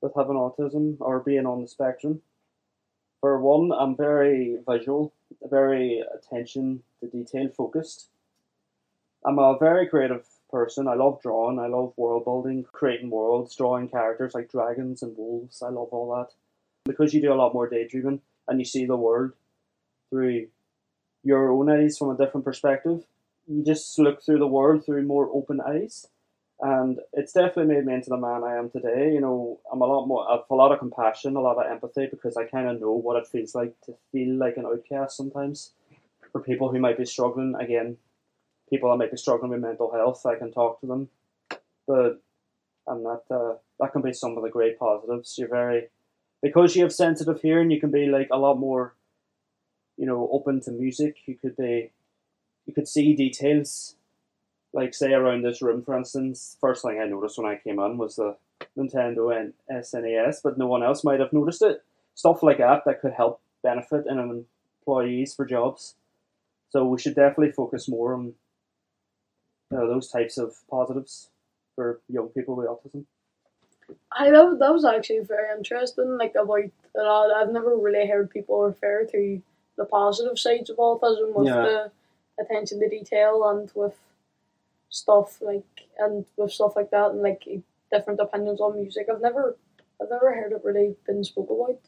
with 0.00 0.12
having 0.16 0.36
autism 0.36 0.96
or 1.00 1.20
being 1.20 1.44
on 1.44 1.60
the 1.60 1.68
spectrum. 1.68 2.22
For 3.20 3.40
one, 3.40 3.72
I'm 3.72 3.96
very 3.96 4.58
visual, 4.68 5.12
very 5.42 6.04
attention 6.14 6.82
to 7.00 7.08
detail 7.08 7.48
focused. 7.48 8.08
I'm 9.24 9.38
a 9.38 9.58
very 9.58 9.88
creative 9.88 10.24
person. 10.50 10.86
I 10.86 10.94
love 10.94 11.20
drawing. 11.20 11.58
I 11.58 11.66
love 11.66 11.94
world 11.96 12.24
building, 12.24 12.64
creating 12.70 13.10
worlds, 13.10 13.56
drawing 13.56 13.88
characters 13.88 14.34
like 14.34 14.50
dragons 14.50 15.02
and 15.02 15.16
wolves. 15.16 15.62
I 15.62 15.70
love 15.70 15.88
all 15.90 16.14
that. 16.16 16.32
Because 16.84 17.12
you 17.12 17.20
do 17.20 17.32
a 17.32 17.34
lot 17.34 17.54
more 17.54 17.68
daydreaming 17.68 18.20
and 18.46 18.58
you 18.60 18.64
see 18.64 18.86
the 18.86 18.96
world 18.96 19.32
through 20.10 20.46
your 21.24 21.50
own 21.50 21.68
eyes 21.68 21.98
from 21.98 22.10
a 22.10 22.16
different 22.16 22.44
perspective, 22.44 23.04
you 23.48 23.64
just 23.64 23.98
look 23.98 24.22
through 24.22 24.38
the 24.38 24.46
world 24.46 24.84
through 24.84 25.02
more 25.02 25.28
open 25.34 25.60
eyes 25.60 26.06
and 26.60 26.98
it's 27.12 27.32
definitely 27.32 27.72
made 27.72 27.86
me 27.86 27.94
into 27.94 28.10
the 28.10 28.16
man 28.16 28.42
I 28.42 28.56
am 28.56 28.68
today. 28.68 29.12
You 29.12 29.20
know, 29.20 29.60
I'm 29.70 29.80
a 29.80 29.86
lot 29.86 30.06
more, 30.06 30.28
I 30.28 30.36
have 30.36 30.44
a 30.50 30.54
lot 30.54 30.72
of 30.72 30.80
compassion, 30.80 31.36
a 31.36 31.40
lot 31.40 31.56
of 31.56 31.70
empathy 31.70 32.08
because 32.10 32.36
I 32.36 32.44
kind 32.44 32.68
of 32.68 32.80
know 32.80 32.92
what 32.92 33.16
it 33.16 33.28
feels 33.28 33.54
like 33.54 33.80
to 33.82 33.94
feel 34.10 34.34
like 34.34 34.56
an 34.56 34.66
outcast 34.66 35.16
sometimes. 35.16 35.72
For 36.32 36.40
people 36.40 36.70
who 36.70 36.80
might 36.80 36.98
be 36.98 37.06
struggling, 37.06 37.54
again, 37.58 37.96
people 38.68 38.90
that 38.90 38.96
might 38.96 39.12
be 39.12 39.16
struggling 39.16 39.52
with 39.52 39.60
mental 39.60 39.92
health, 39.92 40.26
I 40.26 40.34
can 40.34 40.52
talk 40.52 40.80
to 40.80 40.86
them. 40.86 41.08
But, 41.86 42.20
and 42.86 43.06
that, 43.06 43.22
uh, 43.30 43.54
that 43.78 43.92
can 43.92 44.02
be 44.02 44.12
some 44.12 44.36
of 44.36 44.42
the 44.42 44.50
great 44.50 44.78
positives. 44.78 45.36
You're 45.38 45.48
very, 45.48 45.88
because 46.42 46.74
you 46.74 46.82
have 46.82 46.92
sensitive 46.92 47.40
hearing, 47.40 47.70
you 47.70 47.80
can 47.80 47.90
be 47.90 48.06
like 48.06 48.28
a 48.32 48.38
lot 48.38 48.58
more, 48.58 48.94
you 49.96 50.06
know, 50.06 50.28
open 50.32 50.60
to 50.62 50.72
music. 50.72 51.18
You 51.26 51.36
could 51.36 51.56
be, 51.56 51.92
you 52.66 52.74
could 52.74 52.88
see 52.88 53.14
details 53.14 53.94
like 54.72 54.94
say 54.94 55.12
around 55.12 55.42
this 55.42 55.62
room, 55.62 55.82
for 55.82 55.96
instance, 55.96 56.56
first 56.60 56.82
thing 56.82 57.00
I 57.00 57.06
noticed 57.06 57.38
when 57.38 57.46
I 57.50 57.56
came 57.56 57.78
in 57.78 57.96
was 57.98 58.16
the 58.16 58.36
Nintendo 58.76 59.34
and 59.38 59.52
SNES, 59.70 60.40
but 60.42 60.58
no 60.58 60.66
one 60.66 60.82
else 60.82 61.04
might 61.04 61.20
have 61.20 61.32
noticed 61.32 61.62
it. 61.62 61.82
Stuff 62.14 62.42
like 62.42 62.58
that 62.58 62.82
that 62.84 63.00
could 63.00 63.12
help 63.12 63.40
benefit 63.62 64.06
in 64.06 64.18
employees 64.86 65.34
for 65.34 65.46
jobs. 65.46 65.94
So 66.70 66.84
we 66.86 66.98
should 66.98 67.14
definitely 67.14 67.52
focus 67.52 67.88
more 67.88 68.14
on 68.14 68.34
uh, 69.72 69.86
those 69.86 70.08
types 70.08 70.38
of 70.38 70.54
positives 70.70 71.30
for 71.74 72.00
young 72.08 72.28
people 72.28 72.56
with 72.56 72.66
autism. 72.66 73.04
I 74.12 74.30
that, 74.30 74.44
was- 74.44 74.58
that 74.58 74.72
was 74.72 74.84
actually 74.84 75.20
very 75.20 75.56
interesting. 75.56 76.18
Like 76.18 76.34
about 76.34 76.64
uh, 76.98 77.28
I've 77.36 77.52
never 77.52 77.74
really 77.76 78.06
heard 78.06 78.30
people 78.30 78.60
refer 78.62 79.04
to 79.12 79.40
the 79.76 79.84
positive 79.84 80.38
sides 80.38 80.68
of 80.70 80.76
autism 80.76 81.34
with 81.34 81.46
Yeah. 81.46 81.62
the 81.62 81.90
attention 82.40 82.80
to 82.80 82.88
detail 82.88 83.48
and 83.48 83.70
with 83.74 83.94
stuff 84.90 85.40
like 85.40 85.64
and 85.98 86.24
with 86.36 86.52
stuff 86.52 86.74
like 86.76 86.90
that 86.90 87.10
and 87.10 87.22
like 87.22 87.44
different 87.92 88.20
opinions 88.20 88.60
on 88.60 88.76
music. 88.76 89.06
I've 89.12 89.20
never 89.20 89.56
I've 90.00 90.10
never 90.10 90.34
heard 90.34 90.52
it 90.52 90.62
really 90.64 90.96
been 91.06 91.24
spoken 91.24 91.56
about. 91.56 91.80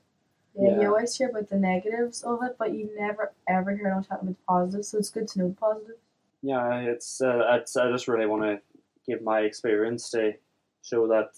Yeah, 0.55 0.71
Yeah. 0.71 0.81
you 0.81 0.89
always 0.89 1.17
hear 1.17 1.29
about 1.31 1.49
the 1.49 1.57
negatives 1.59 2.23
of 2.23 2.43
it, 2.43 2.57
but 2.59 2.73
you 2.75 2.91
never 2.99 3.33
ever 3.49 3.71
hear 3.77 3.87
anyone 3.87 4.03
talking 4.05 4.29
about 4.29 4.39
the 4.39 4.45
positives. 4.47 4.89
So 4.89 4.99
it's 4.99 5.11
good 5.11 5.29
to 5.29 5.39
know 5.39 5.49
the 5.49 5.55
positives. 5.55 5.99
Yeah, 6.43 6.77
it's 6.81 7.21
uh, 7.21 7.43
it's 7.61 7.77
I 7.77 7.91
just 7.91 8.09
really 8.09 8.27
want 8.27 8.43
to 8.43 8.61
give 9.07 9.23
my 9.23 9.41
experience 9.41 10.11
to 10.11 10.35
show 10.83 11.07
that 11.09 11.31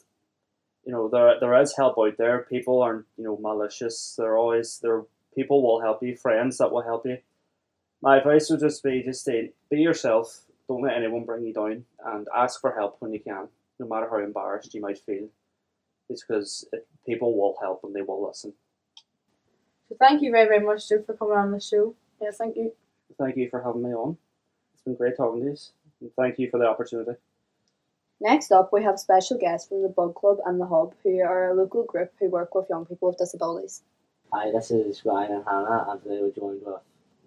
you 0.84 0.92
know 0.92 1.08
there 1.08 1.38
there 1.40 1.60
is 1.60 1.76
help 1.76 1.96
out 1.98 2.16
there. 2.16 2.46
People 2.48 2.80
aren't 2.82 3.06
you 3.16 3.24
know 3.24 3.36
malicious. 3.40 4.14
They're 4.16 4.36
always 4.38 4.78
there. 4.82 5.02
People 5.34 5.62
will 5.62 5.80
help 5.80 6.02
you. 6.02 6.16
Friends 6.16 6.58
that 6.58 6.72
will 6.72 6.82
help 6.82 7.04
you. 7.06 7.18
My 8.02 8.18
advice 8.18 8.50
would 8.50 8.60
just 8.60 8.82
be 8.82 9.02
just 9.02 9.22
stay 9.22 9.52
be 9.70 9.78
yourself. 9.78 10.42
Don't 10.68 10.82
let 10.82 10.96
anyone 10.96 11.24
bring 11.24 11.44
you 11.44 11.52
down, 11.52 11.84
and 12.06 12.26
ask 12.34 12.60
for 12.60 12.72
help 12.72 12.96
when 13.00 13.12
you 13.12 13.20
can, 13.20 13.48
no 13.78 13.86
matter 13.86 14.08
how 14.08 14.18
embarrassed 14.18 14.74
you 14.74 14.80
might 14.80 14.98
feel. 14.98 15.28
It's 16.08 16.24
because 16.24 16.66
it, 16.72 16.86
people 17.06 17.36
will 17.36 17.56
help 17.60 17.80
and 17.84 17.94
they 17.94 18.02
will 18.02 18.26
listen. 18.26 18.52
So 19.88 19.96
thank 19.98 20.22
you 20.22 20.30
very 20.30 20.48
very 20.48 20.64
much, 20.64 20.88
Joe, 20.88 21.02
for 21.04 21.14
coming 21.14 21.36
on 21.36 21.52
the 21.52 21.60
show. 21.60 21.94
Yeah, 22.20 22.30
thank 22.32 22.56
you. 22.56 22.72
Thank 23.18 23.36
you 23.36 23.48
for 23.50 23.62
having 23.62 23.82
me 23.82 23.90
on. 23.90 24.16
It's 24.74 24.82
been 24.82 24.94
great 24.94 25.16
talking 25.16 25.40
to 25.40 25.46
you, 25.46 25.56
and 26.00 26.10
thank 26.16 26.38
you 26.38 26.50
for 26.50 26.58
the 26.58 26.66
opportunity. 26.66 27.12
Next 28.20 28.52
up, 28.52 28.72
we 28.72 28.84
have 28.84 29.00
special 29.00 29.36
guests 29.36 29.68
from 29.68 29.82
the 29.82 29.88
Bud 29.88 30.14
Club 30.14 30.38
and 30.46 30.60
the 30.60 30.66
Hub, 30.66 30.94
who 31.02 31.20
are 31.22 31.50
a 31.50 31.54
local 31.54 31.82
group 31.82 32.12
who 32.20 32.30
work 32.30 32.54
with 32.54 32.70
young 32.70 32.86
people 32.86 33.08
with 33.08 33.18
disabilities. 33.18 33.82
Hi, 34.32 34.50
this 34.52 34.70
is 34.70 35.04
Ryan 35.04 35.32
and 35.32 35.44
Hannah, 35.44 35.86
and 35.88 36.02
today 36.02 36.20
we're 36.22 36.30
joined 36.30 36.62
with 36.64 36.80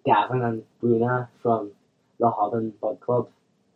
Gavin 0.06 0.42
and 0.42 0.64
Bruna 0.80 1.28
from 1.42 1.72
the 2.18 2.30
Hub 2.30 2.54
and 2.54 2.78
Bud 2.80 3.00
Club. 3.00 3.28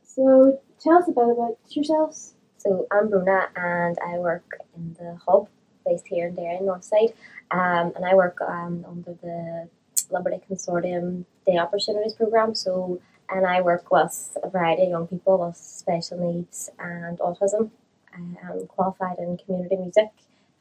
So 0.03 0.61
tell 0.81 0.99
us 0.99 1.09
a 1.09 1.13
bit 1.13 1.25
about 1.25 1.59
yourselves. 1.69 2.35
So 2.59 2.87
I'm 2.91 3.09
Bruna 3.09 3.49
and 3.57 3.97
I 4.07 4.19
work 4.19 4.59
in 4.77 4.95
the 4.99 5.19
hub 5.27 5.49
based 5.87 6.07
here 6.07 6.29
in 6.29 6.35
Derry, 6.35 6.59
Northside. 6.59 7.15
Um, 7.51 7.93
and 7.97 8.05
I 8.05 8.15
work 8.15 8.39
um, 8.47 8.85
under 8.87 9.15
the 9.23 9.69
Liberty 10.11 10.41
Consortium 10.51 11.25
Day 11.47 11.59
Opportunities 11.59 12.15
Programme. 12.15 12.55
So 12.55 13.01
and 13.31 13.47
I 13.47 13.61
work 13.61 13.91
with 13.91 14.37
a 14.43 14.51
variety 14.51 14.83
of 14.83 14.89
young 14.91 15.07
people 15.07 15.39
with 15.39 15.57
special 15.57 16.19
needs 16.19 16.69
and 16.79 17.19
autism. 17.19 17.71
I'm 18.13 18.67
qualified 18.67 19.19
in 19.19 19.39
community 19.39 19.77
music 19.77 20.11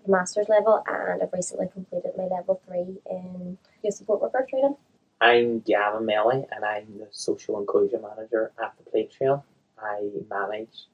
at 0.02 0.08
a 0.08 0.12
master's 0.12 0.48
level 0.50 0.84
and 0.88 1.22
I've 1.22 1.34
recently 1.34 1.68
completed 1.68 2.12
my 2.16 2.26
level 2.26 2.62
three 2.68 3.00
in 3.10 3.58
youth 3.84 3.96
support 3.96 4.22
worker 4.22 4.46
training. 4.50 4.76
I'm 5.22 5.60
Gavin 5.60 6.06
Melly 6.06 6.46
and 6.50 6.64
I'm 6.64 6.98
the 6.98 7.10
social 7.12 7.60
inclusion 7.60 8.02
manager 8.02 8.54
at 8.64 8.74
the 8.78 8.90
Play 8.90 9.08
Trail. 9.08 9.44
I 9.78 10.10
manage 10.30 10.88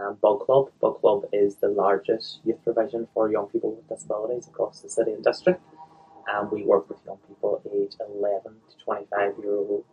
um, 0.00 0.16
Bud 0.22 0.38
Club. 0.38 0.70
Bud 0.80 1.00
Club 1.00 1.24
is 1.32 1.56
the 1.56 1.66
largest 1.68 2.38
youth 2.44 2.62
provision 2.62 3.08
for 3.12 3.32
young 3.32 3.46
people 3.46 3.74
with 3.74 3.88
disabilities 3.88 4.46
across 4.46 4.80
the 4.80 4.88
city 4.88 5.10
and 5.10 5.24
district. 5.24 5.60
And 6.28 6.52
we 6.52 6.62
work 6.62 6.88
with 6.88 6.98
young 7.04 7.18
people 7.26 7.60
aged 7.74 8.00
11 8.00 8.52
to 8.70 8.84
25 8.84 9.32
year 9.42 9.56
olds 9.56 9.88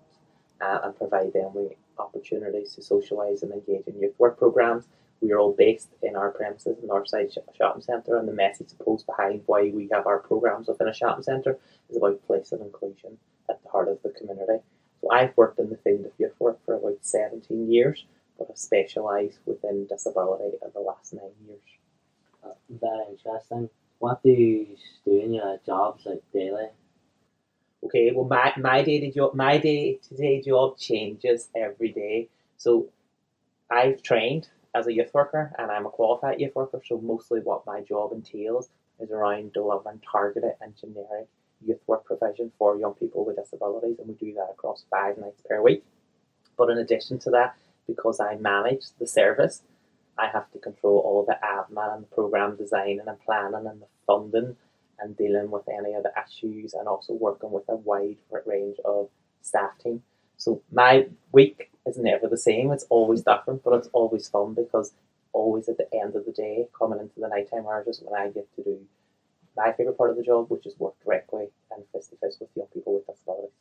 uh, 0.62 0.80
and 0.84 0.96
provide 0.96 1.34
them 1.34 1.52
with 1.56 1.72
opportunities 1.98 2.76
to 2.76 2.82
socialise 2.82 3.42
and 3.42 3.52
engage 3.52 3.88
in 3.88 4.00
youth 4.00 4.14
work 4.20 4.38
programmes. 4.38 4.86
We 5.22 5.32
are 5.32 5.40
all 5.40 5.54
based 5.54 5.90
in 6.04 6.16
our 6.16 6.30
premises 6.30 6.78
in 6.82 6.88
Northside 6.88 7.36
Shopping 7.58 7.82
Centre, 7.82 8.18
and 8.18 8.28
the 8.28 8.34
message 8.34 8.70
supposed 8.70 9.08
behind 9.08 9.42
why 9.48 9.72
we 9.74 9.90
have 9.92 10.06
our 10.06 10.20
programmes 10.20 10.68
within 10.68 10.88
a 10.88 10.94
shopping 10.94 11.24
centre 11.24 11.58
is 11.90 11.98
about 11.98 12.26
place 12.26 12.52
and 12.52 12.62
inclusion 12.62 13.18
at 13.52 13.62
the 13.64 13.70
heart 13.70 13.90
of 13.90 14.02
the 14.04 14.10
community. 14.10 14.64
So 15.02 15.12
I've 15.12 15.36
worked 15.36 15.60
in 15.60 15.70
the 15.70 15.78
field 15.78 16.06
of 16.06 16.12
youth 16.18 16.40
work 16.40 16.60
for 16.66 16.76
about 16.76 17.00
17 17.02 17.72
years, 17.72 18.06
but 18.38 18.48
I've 18.50 18.58
specialised 18.58 19.40
within 19.46 19.88
disability 19.88 20.58
in 20.62 20.72
the 20.74 20.80
last 20.80 21.14
nine 21.14 21.32
years. 21.48 21.60
Uh, 22.44 22.54
very 22.70 23.06
interesting. 23.10 23.70
What 24.00 24.24
do 24.24 24.30
you 24.30 24.78
do 25.06 25.20
in 25.20 25.34
your 25.34 25.60
jobs 25.66 26.06
like 26.06 26.24
daily? 26.34 26.70
Okay, 27.84 28.12
well 28.14 28.26
my 28.26 28.54
my 28.58 28.84
day 28.84 29.00
to 29.00 29.12
job 29.12 29.34
my 29.34 29.58
day 29.58 30.00
to 30.08 30.16
day 30.16 30.42
job 30.42 30.78
changes 30.78 31.50
every 31.56 31.92
day. 31.92 32.30
So 32.58 32.88
I've 33.70 34.02
trained 34.04 34.50
as 34.76 34.88
a 34.88 34.94
youth 34.94 35.14
worker 35.14 35.54
and 35.58 35.72
I'm 35.72 35.86
a 35.86 35.90
qualified 35.90 36.40
youth 36.40 36.56
worker, 36.56 36.82
so 36.88 37.00
mostly 37.00 37.40
what 37.42 37.66
my 37.66 37.82
job 37.82 38.12
entails 38.14 38.70
is 39.00 39.12
around 39.12 39.54
delivering 39.54 40.02
targeted 40.10 40.54
and 40.62 40.76
generic 40.78 41.28
youth 41.66 41.82
work 41.88 42.06
provision 42.06 42.52
for 42.58 42.78
young 42.78 42.94
people 42.94 43.26
with 43.26 43.38
disabilities 43.38 43.98
and 44.00 44.08
we 44.08 44.14
do 44.16 44.34
that 44.34 44.50
across 44.52 44.86
five 44.90 45.18
nights 45.18 45.42
per 45.48 45.62
week. 45.62 45.84
But 46.58 46.70
in 46.70 46.78
addition 46.78 47.20
to 47.20 47.30
that, 47.32 47.56
because 47.88 48.20
I 48.20 48.36
manage 48.36 48.86
the 49.00 49.08
service, 49.08 49.64
I 50.18 50.28
have 50.28 50.52
to 50.52 50.60
control 50.60 51.00
all 51.00 51.26
the 51.26 51.38
admin 51.44 51.96
and 51.96 52.12
program 52.12 52.56
designing 52.56 53.02
and 53.08 53.20
planning 53.22 53.66
and 53.68 53.82
the 53.82 53.88
funding 54.06 54.56
and 55.00 55.18
dealing 55.18 55.50
with 55.50 55.68
any 55.68 55.94
of 55.94 56.04
the 56.04 56.12
issues 56.24 56.74
and 56.74 56.88
also 56.88 57.14
working 57.14 57.52
with 57.52 57.64
a 57.68 57.76
wide 57.76 58.18
range 58.46 58.78
of 58.86 59.10
staff 59.42 59.72
team. 59.84 60.04
So 60.38 60.62
my 60.72 61.08
week 61.32 61.72
is 61.86 61.98
never 61.98 62.28
the 62.28 62.38
same. 62.38 62.72
It's 62.72 62.86
always 62.90 63.22
different, 63.22 63.64
but 63.64 63.74
it's 63.74 63.90
always 63.94 64.28
fun 64.28 64.54
because 64.54 64.94
always 65.34 65.70
at 65.70 65.78
the 65.78 65.88
end 65.94 66.16
of 66.16 66.26
the 66.26 66.32
day, 66.32 66.68
coming 66.78 67.00
into 67.00 67.20
the 67.20 67.28
nighttime 67.28 67.66
hours 67.66 67.88
is 67.88 68.02
when 68.04 68.20
I 68.20 68.30
get 68.30 68.54
to 68.56 68.64
do 68.64 68.80
my 69.56 69.72
favourite 69.74 69.98
part 69.98 70.12
of 70.12 70.18
the 70.18 70.24
job, 70.24 70.50
which 70.50 70.66
is 70.66 70.78
work 70.80 70.96
directly 71.04 71.50
and 71.72 71.84
face 71.94 72.08
to 72.08 72.16
face 72.18 72.38
with 72.40 72.50
young 72.56 72.68
people 72.68 72.94
with 72.94 73.08
disabilities. 73.08 73.52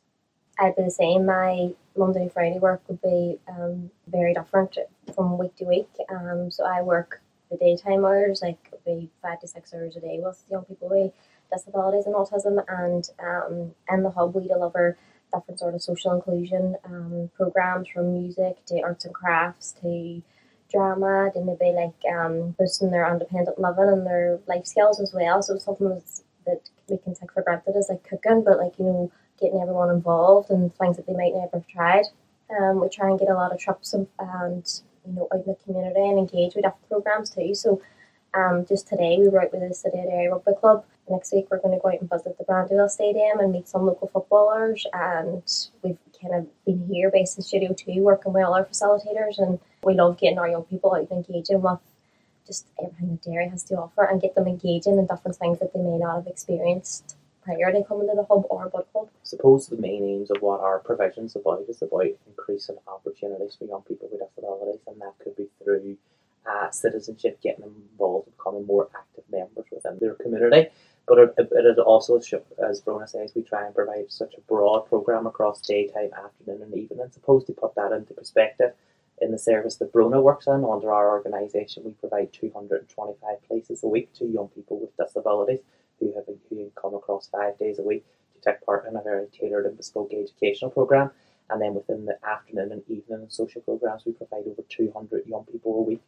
I'd 0.59 0.75
be 0.75 0.83
the 0.83 0.91
same. 0.91 1.25
My 1.25 1.73
Monday 1.97 2.29
Friday 2.29 2.59
work 2.59 2.81
would 2.87 3.01
be 3.01 3.39
um, 3.47 3.89
very 4.07 4.33
different 4.33 4.77
from 5.15 5.37
week 5.37 5.55
to 5.57 5.65
week. 5.65 5.89
Um, 6.09 6.51
so 6.51 6.65
I 6.65 6.81
work 6.81 7.21
the 7.49 7.57
daytime 7.57 8.05
hours, 8.05 8.41
like 8.41 8.59
it 8.71 8.79
would 8.85 8.99
be 8.99 9.09
five 9.21 9.39
to 9.41 9.47
six 9.47 9.73
hours 9.73 9.95
a 9.95 10.01
day 10.01 10.19
with 10.21 10.41
young 10.49 10.63
people 10.65 10.89
with 10.89 11.13
disabilities 11.51 12.05
and 12.05 12.15
autism. 12.15 12.63
And 12.67 13.09
um, 13.19 13.75
in 13.89 14.03
the 14.03 14.11
hub, 14.11 14.35
we 14.35 14.47
deliver 14.47 14.97
different 15.33 15.59
sort 15.59 15.73
of 15.73 15.81
social 15.81 16.13
inclusion 16.13 16.75
um, 16.85 17.29
programs 17.35 17.87
from 17.87 18.13
music 18.13 18.65
to 18.67 18.81
arts 18.81 19.05
and 19.05 19.13
crafts 19.13 19.73
to 19.81 20.21
drama 20.71 21.31
to 21.33 21.41
maybe 21.41 21.71
like 21.73 22.13
um, 22.13 22.51
boosting 22.57 22.91
their 22.91 23.11
independent 23.11 23.59
living 23.59 23.89
and 23.89 24.05
their 24.05 24.39
life 24.47 24.65
skills 24.65 24.99
as 24.99 25.13
well. 25.13 25.41
So 25.41 25.57
something 25.57 26.01
that 26.45 26.69
we 26.87 26.97
can 26.97 27.15
take 27.15 27.31
for 27.31 27.43
granted 27.43 27.75
is 27.75 27.87
like 27.89 28.03
cooking, 28.03 28.43
but 28.43 28.57
like 28.57 28.77
you 28.77 28.85
know 28.85 29.11
getting 29.39 29.61
everyone 29.61 29.89
involved 29.89 30.49
and 30.49 30.73
things 30.75 30.97
that 30.97 31.07
they 31.07 31.13
might 31.13 31.33
never 31.33 31.49
have 31.53 31.67
tried. 31.67 32.05
Um, 32.59 32.81
we 32.81 32.89
try 32.89 33.09
and 33.09 33.19
get 33.19 33.29
a 33.29 33.33
lot 33.33 33.53
of 33.53 33.59
trips 33.59 33.93
and, 33.93 34.07
and 34.19 34.81
you 35.05 35.13
know 35.13 35.27
out 35.33 35.45
in 35.45 35.47
the 35.47 35.57
community 35.63 35.99
and 35.99 36.19
engage 36.19 36.55
with 36.55 36.63
different 36.63 36.89
programs 36.89 37.29
too. 37.29 37.55
So 37.55 37.81
um, 38.33 38.65
just 38.67 38.87
today 38.87 39.17
we 39.19 39.27
were 39.27 39.41
out 39.41 39.51
with 39.51 39.67
the 39.67 39.73
City 39.73 39.99
of 39.99 40.05
Derry 40.05 40.29
Rugby 40.29 40.53
Club. 40.59 40.85
Next 41.09 41.33
week 41.33 41.47
we're 41.49 41.59
going 41.59 41.75
to 41.75 41.81
go 41.81 41.89
out 41.89 41.99
and 41.99 42.09
visit 42.09 42.37
the 42.37 42.45
Brandywell 42.45 42.89
Stadium 42.89 43.39
and 43.39 43.51
meet 43.51 43.67
some 43.67 43.85
local 43.85 44.07
footballers. 44.07 44.85
And 44.93 45.43
we've 45.81 45.97
kind 46.21 46.35
of 46.35 46.65
been 46.65 46.87
here 46.87 47.11
based 47.11 47.37
in 47.37 47.43
Studio 47.43 47.73
Two 47.73 48.01
working 48.01 48.31
with 48.33 48.45
all 48.45 48.53
our 48.53 48.65
facilitators, 48.65 49.37
and 49.37 49.59
we 49.83 49.93
love 49.93 50.19
getting 50.19 50.39
our 50.39 50.49
young 50.49 50.63
people 50.63 50.93
out 50.93 51.07
and 51.09 51.25
engaging 51.25 51.61
with 51.61 51.79
just 52.45 52.67
everything 52.81 53.11
that 53.11 53.23
Derry 53.23 53.49
has 53.49 53.63
to 53.63 53.75
offer 53.75 54.03
and 54.03 54.21
get 54.21 54.35
them 54.35 54.47
engaging 54.47 54.97
in 54.97 55.07
different 55.07 55.37
things 55.37 55.59
that 55.59 55.73
they 55.73 55.79
may 55.79 55.97
not 55.97 56.15
have 56.15 56.27
experienced 56.27 57.15
prior 57.43 57.71
to 57.71 57.83
coming 57.83 58.07
to 58.07 58.15
the 58.15 58.25
hub 58.29 58.45
or 58.49 58.65
a 58.65 58.69
Bud 58.69 58.85
Club. 58.91 59.09
suppose 59.23 59.67
the 59.67 59.77
main 59.77 60.03
aims 60.03 60.29
of 60.29 60.41
what 60.41 60.59
our 60.59 60.79
provision's 60.79 61.35
about 61.35 61.65
is 61.67 61.81
about 61.81 62.05
increasing 62.27 62.77
opportunities 62.87 63.55
for 63.55 63.65
young 63.65 63.81
people 63.81 64.09
with 64.11 64.21
disabilities, 64.21 64.81
and 64.87 65.01
that 65.01 65.13
could 65.19 65.35
be 65.35 65.47
through 65.63 65.97
uh, 66.45 66.69
citizenship, 66.69 67.41
getting 67.41 67.61
them 67.61 67.75
involved, 67.91 68.29
becoming 68.37 68.65
more 68.65 68.89
active 68.95 69.23
members 69.31 69.65
within 69.71 69.97
their 69.99 70.13
community. 70.15 70.69
But 71.07 71.17
it, 71.17 71.49
is 71.51 71.79
also, 71.79 72.17
as 72.17 72.81
Brona 72.81 73.09
says, 73.09 73.33
we 73.35 73.41
try 73.41 73.65
and 73.65 73.75
provide 73.75 74.11
such 74.11 74.35
a 74.35 74.41
broad 74.41 74.81
program 74.87 75.25
across 75.25 75.59
daytime, 75.61 76.11
afternoon, 76.13 76.61
and 76.61 76.73
evening. 76.75 77.01
And 77.01 77.13
suppose 77.13 77.43
to 77.45 77.53
put 77.53 77.75
that 77.75 77.91
into 77.91 78.13
perspective, 78.13 78.73
in 79.21 79.31
the 79.31 79.37
service 79.37 79.75
that 79.77 79.93
Brona 79.93 80.21
works 80.21 80.47
in 80.47 80.65
under 80.65 80.91
our 80.91 81.11
organisation, 81.11 81.83
we 81.83 81.91
provide 81.91 82.33
225 82.33 83.47
places 83.47 83.83
a 83.83 83.87
week 83.87 84.11
to 84.13 84.25
young 84.25 84.49
people 84.49 84.79
with 84.79 84.97
disabilities 84.97 85.59
who 85.99 86.13
have 86.15 86.25
who 86.49 86.71
come 86.75 86.95
across 86.95 87.29
five 87.29 87.57
days 87.57 87.79
a 87.79 87.83
week 87.83 88.03
to 88.33 88.41
take 88.41 88.65
part 88.65 88.87
in 88.87 88.95
a 88.95 89.01
very 89.01 89.27
tailored 89.27 89.65
and 89.65 89.77
bespoke 89.77 90.11
educational 90.13 90.71
program. 90.71 91.11
And 91.49 91.61
then 91.61 91.75
within 91.75 92.05
the 92.05 92.17
afternoon 92.27 92.71
and 92.71 92.81
evening 92.87 93.27
social 93.29 93.61
programs, 93.61 94.03
we 94.05 94.13
provide 94.13 94.47
over 94.47 94.63
200 94.67 95.27
young 95.27 95.45
people 95.45 95.77
a 95.77 95.81
week 95.81 96.01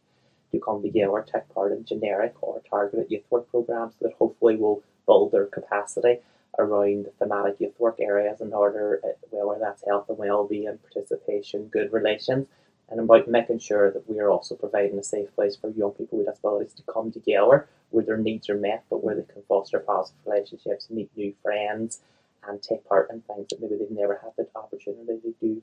to 0.52 0.58
come 0.58 0.82
together, 0.82 1.24
take 1.30 1.48
part 1.54 1.72
in 1.72 1.84
generic 1.84 2.34
or 2.40 2.62
targeted 2.68 3.10
youth 3.10 3.24
work 3.30 3.48
programs 3.50 3.94
that 4.00 4.12
hopefully 4.14 4.56
will 4.56 4.82
build 5.06 5.32
their 5.32 5.46
capacity 5.46 6.18
around 6.58 7.04
the 7.04 7.10
thematic 7.18 7.56
youth 7.60 7.78
work 7.78 7.96
areas 8.00 8.40
in 8.40 8.52
order, 8.52 9.00
uh, 9.04 9.36
whether 9.44 9.60
that's 9.60 9.84
health 9.86 10.08
and 10.08 10.18
well-being, 10.18 10.78
participation, 10.78 11.66
good 11.66 11.92
relations, 11.92 12.46
and 12.90 13.00
about 13.00 13.28
making 13.28 13.58
sure 13.58 13.90
that 13.90 14.08
we 14.08 14.20
are 14.20 14.30
also 14.30 14.54
providing 14.54 14.98
a 14.98 15.02
safe 15.02 15.34
place 15.34 15.56
for 15.56 15.70
young 15.70 15.92
people 15.92 16.18
with 16.18 16.26
disabilities 16.26 16.74
to 16.74 16.82
come 16.82 17.10
together 17.10 17.68
where 17.90 18.04
their 18.04 18.16
needs 18.16 18.48
are 18.50 18.56
met, 18.56 18.84
but 18.90 19.02
where 19.02 19.14
they 19.14 19.32
can 19.32 19.42
foster 19.48 19.78
positive 19.78 20.20
relationships, 20.26 20.90
meet 20.90 21.10
new 21.16 21.34
friends, 21.42 22.00
and 22.46 22.62
take 22.62 22.86
part 22.86 23.08
in 23.10 23.20
things 23.22 23.48
that 23.48 23.60
maybe 23.60 23.76
they've 23.76 23.90
never 23.90 24.20
had 24.22 24.32
the 24.36 24.46
opportunity 24.58 25.18
to 25.20 25.34
do 25.40 25.62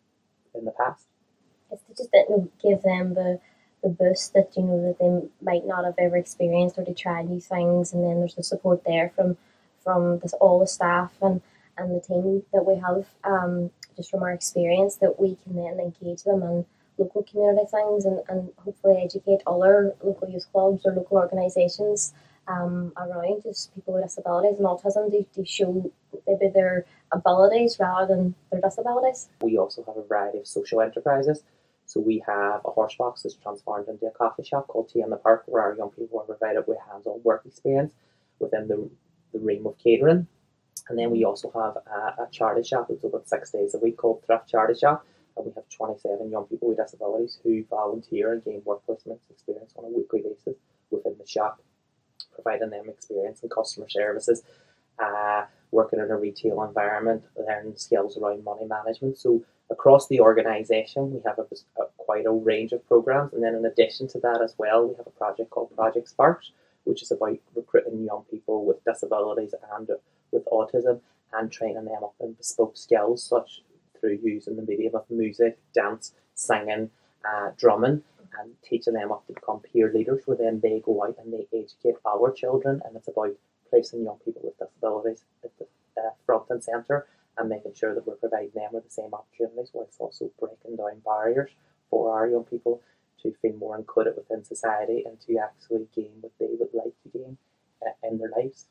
in 0.55 0.65
the 0.65 0.71
past. 0.71 1.05
It's 1.71 1.83
just 1.97 2.11
didn't 2.11 2.51
give 2.61 2.81
them 2.81 3.13
the 3.13 3.39
the 3.83 3.89
boost 3.89 4.33
that 4.33 4.51
you 4.55 4.63
know 4.63 4.81
that 4.81 4.99
they 4.99 5.27
might 5.43 5.65
not 5.65 5.85
have 5.85 5.95
ever 5.97 6.15
experienced 6.15 6.77
or 6.77 6.85
to 6.85 6.93
try 6.93 7.23
new 7.23 7.39
things 7.39 7.93
and 7.93 8.03
then 8.03 8.19
there's 8.19 8.35
the 8.35 8.43
support 8.43 8.83
there 8.85 9.11
from 9.15 9.37
from 9.83 10.19
this 10.19 10.33
all 10.33 10.59
the 10.59 10.67
staff 10.67 11.11
and 11.21 11.41
and 11.77 11.95
the 11.95 11.99
team 11.99 12.43
that 12.53 12.65
we 12.65 12.75
have 12.75 13.05
um, 13.23 13.71
just 13.95 14.11
from 14.11 14.21
our 14.21 14.31
experience 14.31 14.97
that 14.97 15.19
we 15.19 15.35
can 15.43 15.55
then 15.55 15.79
engage 15.79 16.23
them 16.23 16.43
in 16.43 16.65
local 16.97 17.23
community 17.23 17.65
things 17.69 18.05
and, 18.05 18.19
and 18.29 18.49
hopefully 18.57 19.01
educate 19.03 19.41
other 19.47 19.95
local 20.03 20.29
youth 20.29 20.45
clubs 20.51 20.85
or 20.85 20.93
local 20.93 21.17
organisations 21.17 22.13
um, 22.47 22.91
around 22.97 23.43
just 23.43 23.73
people 23.73 23.93
with 23.93 24.03
disabilities 24.03 24.57
and 24.57 24.65
autism 24.65 25.11
to, 25.11 25.23
to 25.33 25.45
show 25.45 25.91
maybe 26.27 26.51
their 26.53 26.85
abilities 27.11 27.77
rather 27.79 28.13
than 28.13 28.35
their 28.51 28.61
disabilities. 28.61 29.29
We 29.41 29.57
also 29.57 29.83
have 29.85 29.97
a 29.97 30.03
variety 30.03 30.39
of 30.39 30.47
social 30.47 30.81
enterprises. 30.81 31.43
So 31.85 31.99
we 31.99 32.23
have 32.25 32.61
a 32.63 32.71
horse 32.71 32.95
box 32.95 33.23
that's 33.23 33.35
transformed 33.35 33.89
into 33.89 34.05
a 34.05 34.11
coffee 34.11 34.43
shop 34.43 34.67
called 34.67 34.89
Tea 34.89 35.01
in 35.01 35.09
the 35.09 35.17
Park 35.17 35.43
where 35.45 35.61
our 35.61 35.75
young 35.75 35.89
people 35.89 36.19
are 36.19 36.25
provided 36.25 36.63
with 36.67 36.77
hands-on 36.89 37.21
work 37.23 37.43
experience 37.45 37.93
within 38.39 38.67
the, 38.67 38.89
the 39.33 39.39
realm 39.39 39.67
of 39.67 39.77
catering. 39.77 40.27
And 40.89 40.97
then 40.97 41.11
we 41.11 41.25
also 41.25 41.51
have 41.51 41.77
a, 41.77 42.23
a 42.23 42.27
charity 42.31 42.67
shop 42.67 42.87
that's 42.89 43.03
open 43.03 43.25
six 43.25 43.51
days 43.51 43.75
a 43.75 43.77
week 43.77 43.97
called 43.97 44.23
Thrift 44.25 44.49
Charity 44.49 44.79
Shop. 44.79 45.05
And 45.37 45.45
we 45.45 45.51
have 45.55 45.67
27 45.69 46.29
young 46.29 46.45
people 46.45 46.69
with 46.69 46.77
disabilities 46.77 47.39
who 47.43 47.63
volunteer 47.69 48.33
and 48.33 48.43
gain 48.43 48.61
work 48.65 48.85
placement 48.85 49.19
experience 49.29 49.73
on 49.77 49.85
a 49.85 49.87
weekly 49.87 50.21
basis 50.21 50.59
within 50.89 51.15
the 51.19 51.27
shop, 51.27 51.61
providing 52.33 52.69
them 52.69 52.89
experience 52.89 53.41
in 53.41 53.49
customer 53.49 53.89
services, 53.89 54.43
uh, 54.99 55.45
working 55.71 55.99
in 55.99 56.11
a 56.11 56.17
retail 56.17 56.63
environment, 56.63 57.23
learning 57.37 57.75
skills 57.75 58.17
around 58.17 58.43
money 58.43 58.65
management. 58.65 59.17
So 59.17 59.43
across 59.69 60.07
the 60.07 60.19
organisation, 60.19 61.13
we 61.13 61.21
have 61.25 61.39
a, 61.39 61.81
a, 61.81 61.85
quite 61.97 62.25
a 62.25 62.31
range 62.31 62.73
of 62.73 62.85
programs, 62.87 63.33
and 63.33 63.43
then 63.43 63.55
in 63.55 63.65
addition 63.65 64.07
to 64.09 64.19
that 64.19 64.41
as 64.43 64.53
well, 64.57 64.87
we 64.87 64.95
have 64.95 65.07
a 65.07 65.11
project 65.11 65.49
called 65.49 65.75
Project 65.75 66.09
Sparks, 66.09 66.51
which 66.83 67.01
is 67.01 67.11
about 67.11 67.37
recruiting 67.55 68.03
young 68.03 68.23
people 68.29 68.65
with 68.65 68.83
disabilities 68.83 69.53
and 69.77 69.89
with 70.31 70.45
autism 70.51 70.99
and 71.33 71.51
training 71.51 71.85
them 71.85 72.03
up 72.03 72.15
in 72.19 72.33
bespoke 72.33 72.75
skills 72.75 73.23
such 73.23 73.61
through 74.01 74.19
using 74.23 74.57
the 74.57 74.63
medium 74.63 74.95
of 74.95 75.09
music, 75.09 75.57
dance, 75.73 76.13
singing, 76.35 76.89
uh, 77.23 77.51
drumming, 77.57 78.03
and 78.39 78.53
teaching 78.63 78.93
them 78.93 79.11
up 79.11 79.25
to 79.27 79.33
become 79.33 79.59
peer 79.59 79.91
leaders. 79.93 80.23
Where 80.25 80.37
then 80.37 80.59
they 80.59 80.81
go 80.83 81.03
out 81.03 81.17
and 81.23 81.31
they 81.31 81.47
educate 81.57 81.95
our 82.05 82.31
children, 82.31 82.81
and 82.83 82.95
it's 82.97 83.07
about 83.07 83.35
placing 83.69 84.03
young 84.03 84.17
people 84.25 84.41
with 84.43 84.57
disabilities 84.57 85.23
at 85.43 85.51
the 85.57 85.65
uh, 85.97 86.09
front 86.25 86.45
and 86.49 86.63
centre 86.63 87.07
and 87.37 87.49
making 87.49 87.73
sure 87.73 87.95
that 87.95 88.05
we're 88.05 88.15
providing 88.15 88.51
them 88.53 88.69
with 88.73 88.83
the 88.83 88.91
same 88.91 89.13
opportunities 89.13 89.71
whilst 89.73 89.99
also 89.99 90.29
breaking 90.39 90.75
down 90.75 90.99
barriers 91.05 91.51
for 91.89 92.13
our 92.13 92.27
young 92.27 92.43
people 92.43 92.81
to 93.21 93.33
feel 93.41 93.53
more 93.53 93.77
included 93.77 94.15
within 94.15 94.43
society 94.43 95.03
and 95.05 95.19
to 95.21 95.37
actually 95.37 95.87
gain 95.95 96.11
what 96.21 96.31
they 96.39 96.47
would 96.59 96.73
like 96.73 96.93
to 97.03 97.09
gain 97.17 97.37
uh, 97.85 98.07
in 98.07 98.17
their 98.17 98.31
lives. 98.35 98.65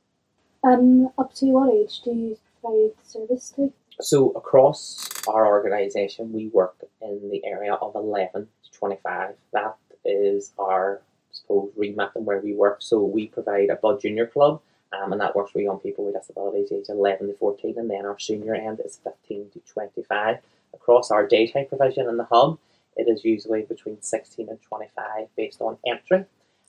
Um, 0.63 1.11
up 1.19 1.33
to 1.35 1.47
what 1.47 1.73
age 1.73 2.03
do 2.03 2.11
you 2.11 2.39
provide 2.61 2.93
service 3.03 3.53
to? 3.57 3.73
So 4.01 4.31
across 4.31 5.09
our 5.29 5.47
organisation, 5.47 6.33
we 6.33 6.49
work 6.49 6.77
in 7.03 7.31
the 7.31 7.45
area 7.45 7.75
of 7.75 7.95
11 7.95 8.47
to 8.65 8.79
25. 8.79 9.35
That 9.53 9.77
is 10.05 10.53
our, 10.59 11.01
I 11.03 11.33
suppose, 11.33 11.71
remit 11.77 12.11
and 12.15 12.27
where 12.27 12.41
we 12.41 12.55
work. 12.55 12.79
So 12.81 13.03
we 13.03 13.29
provide 13.29 13.71
a 13.71 13.77
Bud 13.77 14.01
Junior 14.01 14.27
Club 14.27 14.61
um, 14.93 15.13
and 15.13 15.21
that 15.21 15.37
works 15.37 15.53
for 15.53 15.61
young 15.61 15.79
people 15.79 16.05
with 16.05 16.15
disabilities 16.15 16.73
age 16.73 16.87
11 16.89 17.29
to 17.29 17.35
14 17.35 17.79
and 17.79 17.91
then 17.91 18.05
our 18.05 18.19
senior 18.19 18.55
end 18.55 18.81
is 18.85 19.01
15 19.05 19.51
to 19.53 19.61
25 19.61 20.39
across 20.75 21.11
our 21.11 21.27
daytime 21.27 21.67
provision 21.67 22.09
in 22.09 22.17
the 22.17 22.25
hub 22.25 22.59
it 22.97 23.09
is 23.09 23.25
usually 23.25 23.63
between 23.63 24.01
16 24.01 24.49
and 24.49 24.61
25 24.63 25.29
based 25.37 25.61
on 25.61 25.77
entry 25.87 26.25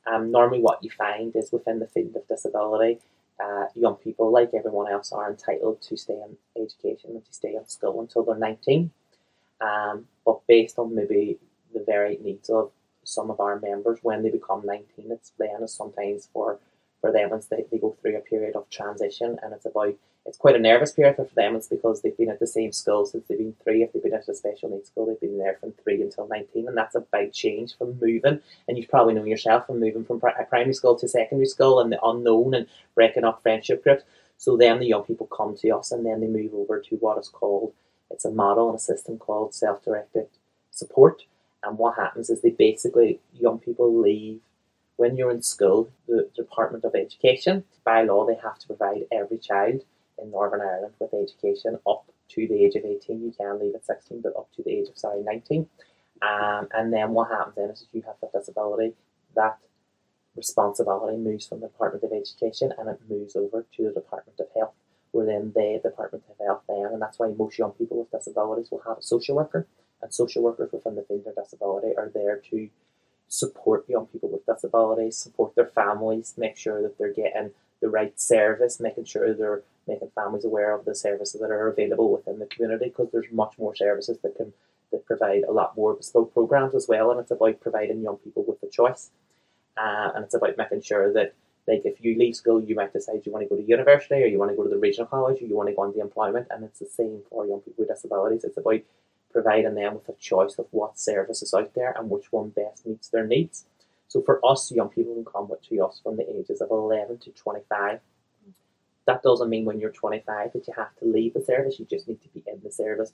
um, 0.07 0.31
normally 0.31 0.59
what 0.59 0.83
you 0.83 0.89
find 0.89 1.35
is 1.35 1.51
within 1.51 1.79
the 1.79 1.87
field 1.87 2.15
of 2.15 2.27
disability 2.27 2.99
uh, 3.41 3.65
young 3.75 3.95
people 3.95 4.31
like 4.31 4.51
everyone 4.53 4.91
else 4.91 5.11
are 5.11 5.29
entitled 5.29 5.81
to 5.81 5.97
stay 5.97 6.13
in 6.13 6.61
education 6.61 7.11
and 7.11 7.25
to 7.25 7.33
stay 7.33 7.55
in 7.55 7.67
school 7.67 7.99
until 8.01 8.23
they're 8.23 8.37
19 8.37 8.91
um, 9.61 10.05
but 10.25 10.45
based 10.47 10.77
on 10.79 10.95
maybe 10.95 11.37
the 11.73 11.83
varied 11.85 12.21
needs 12.21 12.49
of 12.49 12.71
some 13.03 13.31
of 13.31 13.39
our 13.39 13.59
members 13.59 13.99
when 14.03 14.21
they 14.23 14.29
become 14.29 14.61
19 14.65 14.85
it's 15.11 15.31
then 15.39 15.63
is 15.63 15.73
sometimes 15.73 16.29
for 16.31 16.59
for 16.99 17.11
them 17.11 17.31
once 17.31 17.47
they, 17.47 17.65
they 17.71 17.79
go 17.79 17.95
through 18.01 18.17
a 18.17 18.21
period 18.21 18.55
of 18.55 18.69
transition 18.69 19.37
and 19.41 19.53
it's 19.53 19.65
about 19.65 19.95
it's 20.25 20.37
quite 20.37 20.55
a 20.55 20.59
nervous 20.59 20.91
period 20.91 21.15
for 21.15 21.27
them. 21.35 21.55
It's 21.55 21.67
because 21.67 22.01
they've 22.01 22.17
been 22.17 22.29
at 22.29 22.39
the 22.39 22.47
same 22.47 22.71
school 22.71 23.05
since 23.05 23.27
they've 23.27 23.37
been 23.37 23.55
three. 23.63 23.81
If 23.81 23.91
they've 23.91 24.03
been 24.03 24.13
at 24.13 24.27
a 24.27 24.35
special 24.35 24.69
needs 24.69 24.87
school 24.87 25.07
they've 25.07 25.19
been 25.19 25.37
there 25.37 25.57
from 25.59 25.73
three 25.83 26.01
until 26.01 26.27
19 26.27 26.67
and 26.67 26.77
that's 26.77 26.95
a 26.95 27.05
big 27.11 27.33
change 27.33 27.77
from 27.77 27.99
moving. 27.99 28.39
And 28.67 28.77
you've 28.77 28.89
probably 28.89 29.15
known 29.15 29.27
yourself 29.27 29.65
from 29.65 29.79
moving 29.79 30.05
from 30.05 30.19
primary 30.19 30.73
school 30.73 30.95
to 30.97 31.07
secondary 31.07 31.47
school 31.47 31.79
and 31.79 31.91
the 31.91 31.99
unknown 32.03 32.53
and 32.53 32.67
breaking 32.93 33.23
up 33.23 33.41
friendship 33.41 33.83
groups. 33.83 34.03
So 34.37 34.57
then 34.57 34.79
the 34.79 34.87
young 34.87 35.03
people 35.03 35.27
come 35.27 35.55
to 35.57 35.69
us 35.71 35.91
and 35.91 36.05
then 36.05 36.21
they 36.21 36.27
move 36.27 36.53
over 36.53 36.79
to 36.79 36.95
what 36.97 37.17
is 37.17 37.29
called 37.29 37.73
it's 38.09 38.25
a 38.25 38.31
model 38.31 38.69
and 38.69 38.77
a 38.77 38.81
system 38.81 39.17
called 39.17 39.55
self-directed 39.55 40.27
support. 40.69 41.23
And 41.63 41.77
what 41.77 41.95
happens 41.95 42.29
is 42.29 42.41
they 42.41 42.49
basically 42.49 43.19
young 43.33 43.59
people 43.59 43.99
leave 43.99 44.41
when 44.97 45.17
you're 45.17 45.31
in 45.31 45.41
school, 45.41 45.89
the 46.07 46.29
Department 46.35 46.83
of 46.83 46.93
Education, 46.93 47.63
by 47.83 48.03
law, 48.03 48.25
they 48.25 48.35
have 48.35 48.59
to 48.59 48.67
provide 48.67 49.07
every 49.11 49.39
child 49.39 49.81
in 50.21 50.31
Northern 50.31 50.61
Ireland 50.61 50.93
with 50.99 51.13
education 51.13 51.77
up 51.87 52.05
to 52.29 52.47
the 52.47 52.63
age 52.63 52.75
of 52.75 52.85
18. 52.85 53.21
You 53.21 53.33
can 53.37 53.59
leave 53.59 53.75
at 53.75 53.85
16, 53.85 54.21
but 54.21 54.35
up 54.37 54.49
to 54.55 54.63
the 54.63 54.71
age 54.71 54.87
of, 54.89 54.97
sorry, 54.97 55.21
19. 55.23 55.67
Um, 56.21 56.67
and 56.73 56.93
then 56.93 57.11
what 57.11 57.29
happens 57.29 57.55
then 57.55 57.69
is 57.69 57.81
if 57.81 57.93
you 57.93 58.03
have 58.03 58.15
a 58.23 58.37
disability, 58.37 58.93
that 59.35 59.57
responsibility 60.35 61.17
moves 61.17 61.47
from 61.47 61.61
the 61.61 61.67
Department 61.67 62.03
of 62.03 62.11
Education 62.13 62.71
and 62.77 62.89
it 62.89 62.99
moves 63.09 63.35
over 63.35 63.65
to 63.75 63.83
the 63.83 63.91
Department 63.91 64.39
of 64.39 64.47
Health, 64.55 64.73
where 65.11 65.25
then 65.25 65.51
the 65.53 65.79
Department 65.83 66.23
of 66.29 66.45
Health 66.45 66.61
then, 66.69 66.89
and 66.91 67.01
that's 67.01 67.19
why 67.19 67.27
most 67.29 67.57
young 67.57 67.71
people 67.71 67.99
with 67.99 68.11
disabilities 68.11 68.69
will 68.71 68.83
have 68.87 68.99
a 68.99 69.01
social 69.01 69.35
worker, 69.35 69.67
and 70.01 70.13
social 70.13 70.41
workers 70.41 70.71
within 70.71 70.95
the 70.95 71.03
field 71.03 71.25
of 71.27 71.35
disability 71.35 71.95
are 71.97 72.11
there 72.13 72.37
to 72.51 72.69
support 73.27 73.87
young 73.87 74.07
people 74.07 74.29
with 74.29 74.45
disabilities, 74.45 75.17
support 75.17 75.55
their 75.55 75.67
families, 75.67 76.33
make 76.37 76.57
sure 76.57 76.81
that 76.81 76.97
they're 76.97 77.13
getting 77.13 77.51
the 77.81 77.89
right 77.89 78.19
service, 78.19 78.79
making 78.79 79.05
sure 79.05 79.33
they're 79.33 79.63
making 79.87 80.11
families 80.15 80.45
aware 80.45 80.73
of 80.73 80.85
the 80.85 80.95
services 80.95 81.39
that 81.41 81.51
are 81.51 81.67
available 81.67 82.11
within 82.11 82.39
the 82.39 82.45
community 82.45 82.85
because 82.85 83.09
there's 83.11 83.31
much 83.31 83.55
more 83.57 83.75
services 83.75 84.17
that 84.23 84.35
can 84.35 84.53
that 84.91 85.05
provide 85.05 85.43
a 85.43 85.51
lot 85.51 85.75
more 85.77 85.93
bespoke 85.93 86.33
programs 86.33 86.75
as 86.75 86.87
well 86.87 87.11
and 87.11 87.19
it's 87.19 87.31
about 87.31 87.59
providing 87.61 88.01
young 88.01 88.17
people 88.17 88.43
with 88.47 88.61
a 88.63 88.71
choice 88.71 89.11
uh, 89.77 90.09
and 90.13 90.25
it's 90.25 90.33
about 90.33 90.57
making 90.57 90.81
sure 90.81 91.13
that 91.13 91.33
like 91.67 91.81
if 91.85 92.03
you 92.03 92.17
leave 92.17 92.35
school 92.35 92.61
you 92.61 92.75
might 92.75 92.91
decide 92.91 93.21
you 93.25 93.31
want 93.31 93.43
to 93.43 93.49
go 93.49 93.55
to 93.55 93.67
university 93.67 94.21
or 94.21 94.27
you 94.27 94.37
want 94.37 94.51
to 94.51 94.57
go 94.57 94.63
to 94.63 94.69
the 94.69 94.77
regional 94.77 95.07
college 95.07 95.41
or 95.41 95.45
you 95.45 95.55
want 95.55 95.69
to 95.69 95.75
go 95.75 95.83
into 95.83 96.01
employment 96.01 96.47
and 96.51 96.63
it's 96.63 96.79
the 96.79 96.85
same 96.85 97.21
for 97.29 97.47
young 97.47 97.61
people 97.61 97.85
with 97.85 97.87
disabilities 97.87 98.43
it's 98.43 98.57
about 98.57 98.81
providing 99.31 99.75
them 99.75 99.95
with 99.95 100.09
a 100.09 100.19
choice 100.19 100.55
of 100.57 100.67
what 100.71 100.99
service 100.99 101.41
is 101.41 101.53
out 101.53 101.73
there 101.73 101.93
and 101.97 102.09
which 102.09 102.31
one 102.31 102.49
best 102.49 102.85
meets 102.85 103.09
their 103.09 103.25
needs. 103.25 103.65
So 104.07 104.21
for 104.21 104.45
us, 104.45 104.71
young 104.71 104.89
people 104.89 105.13
can 105.13 105.25
come 105.25 105.49
to 105.49 105.85
us 105.85 106.01
from 106.03 106.17
the 106.17 106.29
ages 106.29 106.61
of 106.61 106.69
11 106.69 107.19
to 107.19 107.31
25. 107.31 107.99
That 109.07 109.23
doesn't 109.23 109.49
mean 109.49 109.65
when 109.65 109.79
you're 109.79 109.91
25 109.91 110.53
that 110.53 110.67
you 110.67 110.73
have 110.75 110.95
to 110.97 111.05
leave 111.05 111.33
the 111.33 111.43
service, 111.43 111.79
you 111.79 111.85
just 111.85 112.07
need 112.07 112.21
to 112.21 112.29
be 112.29 112.43
in 112.47 112.61
the 112.63 112.71
service 112.71 113.13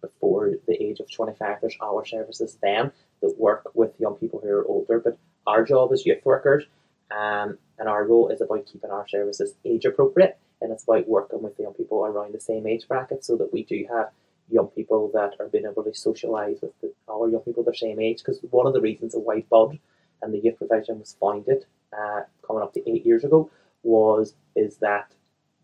before 0.00 0.52
the 0.66 0.82
age 0.82 1.00
of 1.00 1.10
25. 1.10 1.58
There's 1.60 1.76
our 1.80 2.04
services 2.04 2.58
then 2.62 2.92
that 3.22 3.38
work 3.38 3.70
with 3.74 3.98
young 3.98 4.14
people 4.16 4.40
who 4.42 4.50
are 4.50 4.66
older, 4.66 5.00
but 5.00 5.18
our 5.46 5.64
job 5.64 5.92
as 5.92 6.04
youth 6.04 6.24
workers 6.24 6.64
um, 7.10 7.58
and 7.78 7.88
our 7.88 8.04
role 8.04 8.28
is 8.28 8.40
about 8.40 8.66
keeping 8.66 8.90
our 8.90 9.08
services 9.08 9.54
age 9.64 9.84
appropriate 9.84 10.38
and 10.60 10.72
it's 10.72 10.84
about 10.84 11.08
working 11.08 11.42
with 11.42 11.58
young 11.58 11.74
people 11.74 12.04
around 12.04 12.34
the 12.34 12.40
same 12.40 12.66
age 12.66 12.88
bracket 12.88 13.24
so 13.24 13.36
that 13.36 13.52
we 13.52 13.62
do 13.64 13.86
have 13.90 14.10
young 14.48 14.68
people 14.68 15.10
that 15.12 15.34
are 15.40 15.48
being 15.48 15.66
able 15.66 15.82
to 15.82 15.90
socialise 15.90 16.60
with 16.62 16.72
the, 16.80 16.92
our 17.10 17.28
young 17.28 17.40
people 17.40 17.62
their 17.62 17.74
same 17.74 18.00
age. 18.00 18.18
Because 18.18 18.40
one 18.50 18.66
of 18.66 18.72
the 18.72 18.80
reasons 18.80 19.14
White 19.14 19.48
Bud 19.48 19.78
and 20.22 20.32
the 20.32 20.38
youth 20.38 20.56
provision 20.56 20.98
was 20.98 21.16
founded, 21.20 21.64
uh, 21.92 22.22
coming 22.46 22.62
up 22.62 22.72
to 22.74 22.90
eight 22.90 23.04
years 23.04 23.24
ago, 23.24 23.50
was 23.86 24.34
is 24.54 24.78
that 24.78 25.12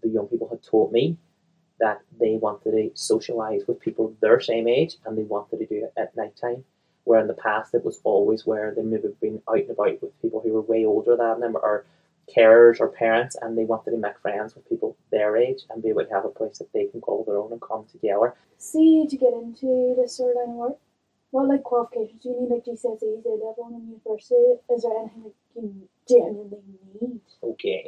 the 0.02 0.08
young 0.08 0.26
people 0.26 0.48
had 0.48 0.62
told 0.62 0.92
me 0.92 1.16
that 1.80 2.00
they 2.20 2.36
wanted 2.36 2.70
to 2.70 2.90
socialize 2.94 3.62
with 3.66 3.80
people 3.80 4.14
their 4.20 4.40
same 4.40 4.68
age 4.68 4.96
and 5.04 5.18
they 5.18 5.22
wanted 5.22 5.58
to 5.58 5.66
do 5.66 5.84
it 5.84 5.92
at 5.96 6.16
night 6.16 6.36
time. 6.40 6.64
Where 7.04 7.20
in 7.20 7.26
the 7.26 7.34
past 7.34 7.74
it 7.74 7.84
was 7.84 8.00
always 8.04 8.46
where 8.46 8.72
they 8.74 8.82
maybe 8.82 9.08
been 9.20 9.42
out 9.48 9.58
and 9.58 9.70
about 9.70 10.00
with 10.00 10.22
people 10.22 10.40
who 10.40 10.52
were 10.52 10.62
way 10.62 10.84
older 10.84 11.16
than 11.16 11.40
them 11.40 11.56
or 11.56 11.84
carers 12.34 12.78
or 12.78 12.88
parents 12.88 13.36
and 13.42 13.58
they 13.58 13.64
wanted 13.64 13.90
to 13.90 13.96
make 13.96 14.18
friends 14.20 14.54
with 14.54 14.68
people 14.68 14.96
their 15.10 15.36
age 15.36 15.62
and 15.70 15.82
be 15.82 15.88
able 15.88 16.04
to 16.04 16.12
have 16.12 16.24
a 16.24 16.28
place 16.28 16.58
that 16.58 16.72
they 16.72 16.86
can 16.86 17.00
call 17.00 17.24
their 17.24 17.36
own 17.36 17.50
and 17.50 17.60
come 17.60 17.84
together. 17.90 18.34
See 18.58 19.06
to 19.08 19.16
get 19.16 19.32
into 19.32 19.94
this 19.98 20.16
sort 20.16 20.36
of 20.36 20.50
work. 20.50 20.78
What 21.32 21.48
like 21.48 21.62
qualifications 21.64 22.22
do 22.22 22.28
you 22.28 22.42
need 22.42 22.50
like 22.50 22.64
GCSEs, 22.64 23.24
A 23.24 23.28
level 23.28 23.70
and 23.72 23.88
university? 23.88 24.34
Is 24.70 24.82
there 24.82 24.92
anything 25.00 25.24
that 25.24 25.62
you 25.62 25.88
genuinely? 26.06 26.51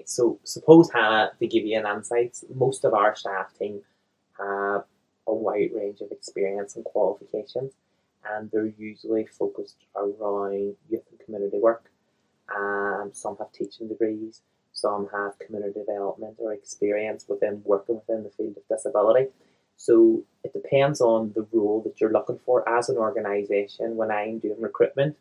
So 0.04 0.38
suppose 0.44 0.90
Hannah 0.92 1.32
to 1.38 1.46
give 1.46 1.64
you 1.64 1.78
an 1.78 1.86
insight, 1.86 2.36
most 2.54 2.84
of 2.84 2.94
our 2.94 3.14
staff 3.14 3.56
team 3.58 3.82
have 4.38 4.84
a 5.26 5.34
wide 5.34 5.70
range 5.74 6.00
of 6.00 6.10
experience 6.10 6.76
and 6.76 6.84
qualifications 6.84 7.72
and 8.32 8.50
they're 8.50 8.72
usually 8.78 9.26
focused 9.26 9.76
around 9.96 10.76
youth 10.88 11.02
and 11.10 11.20
community 11.24 11.58
work. 11.58 11.90
Um, 12.54 13.10
some 13.12 13.36
have 13.38 13.52
teaching 13.52 13.88
degrees, 13.88 14.42
some 14.72 15.08
have 15.12 15.38
community 15.38 15.80
development 15.80 16.36
or 16.38 16.52
experience 16.52 17.26
within 17.28 17.62
working 17.64 17.96
within 17.96 18.24
the 18.24 18.30
field 18.30 18.56
of 18.56 18.68
disability. 18.68 19.28
So 19.76 20.24
it 20.44 20.52
depends 20.52 21.00
on 21.00 21.32
the 21.34 21.46
role 21.52 21.82
that 21.84 22.00
you're 22.00 22.12
looking 22.12 22.38
for 22.44 22.68
as 22.68 22.88
an 22.88 22.96
organisation 22.96 23.96
when 23.96 24.10
I'm 24.10 24.38
doing 24.38 24.60
recruitment. 24.60 25.16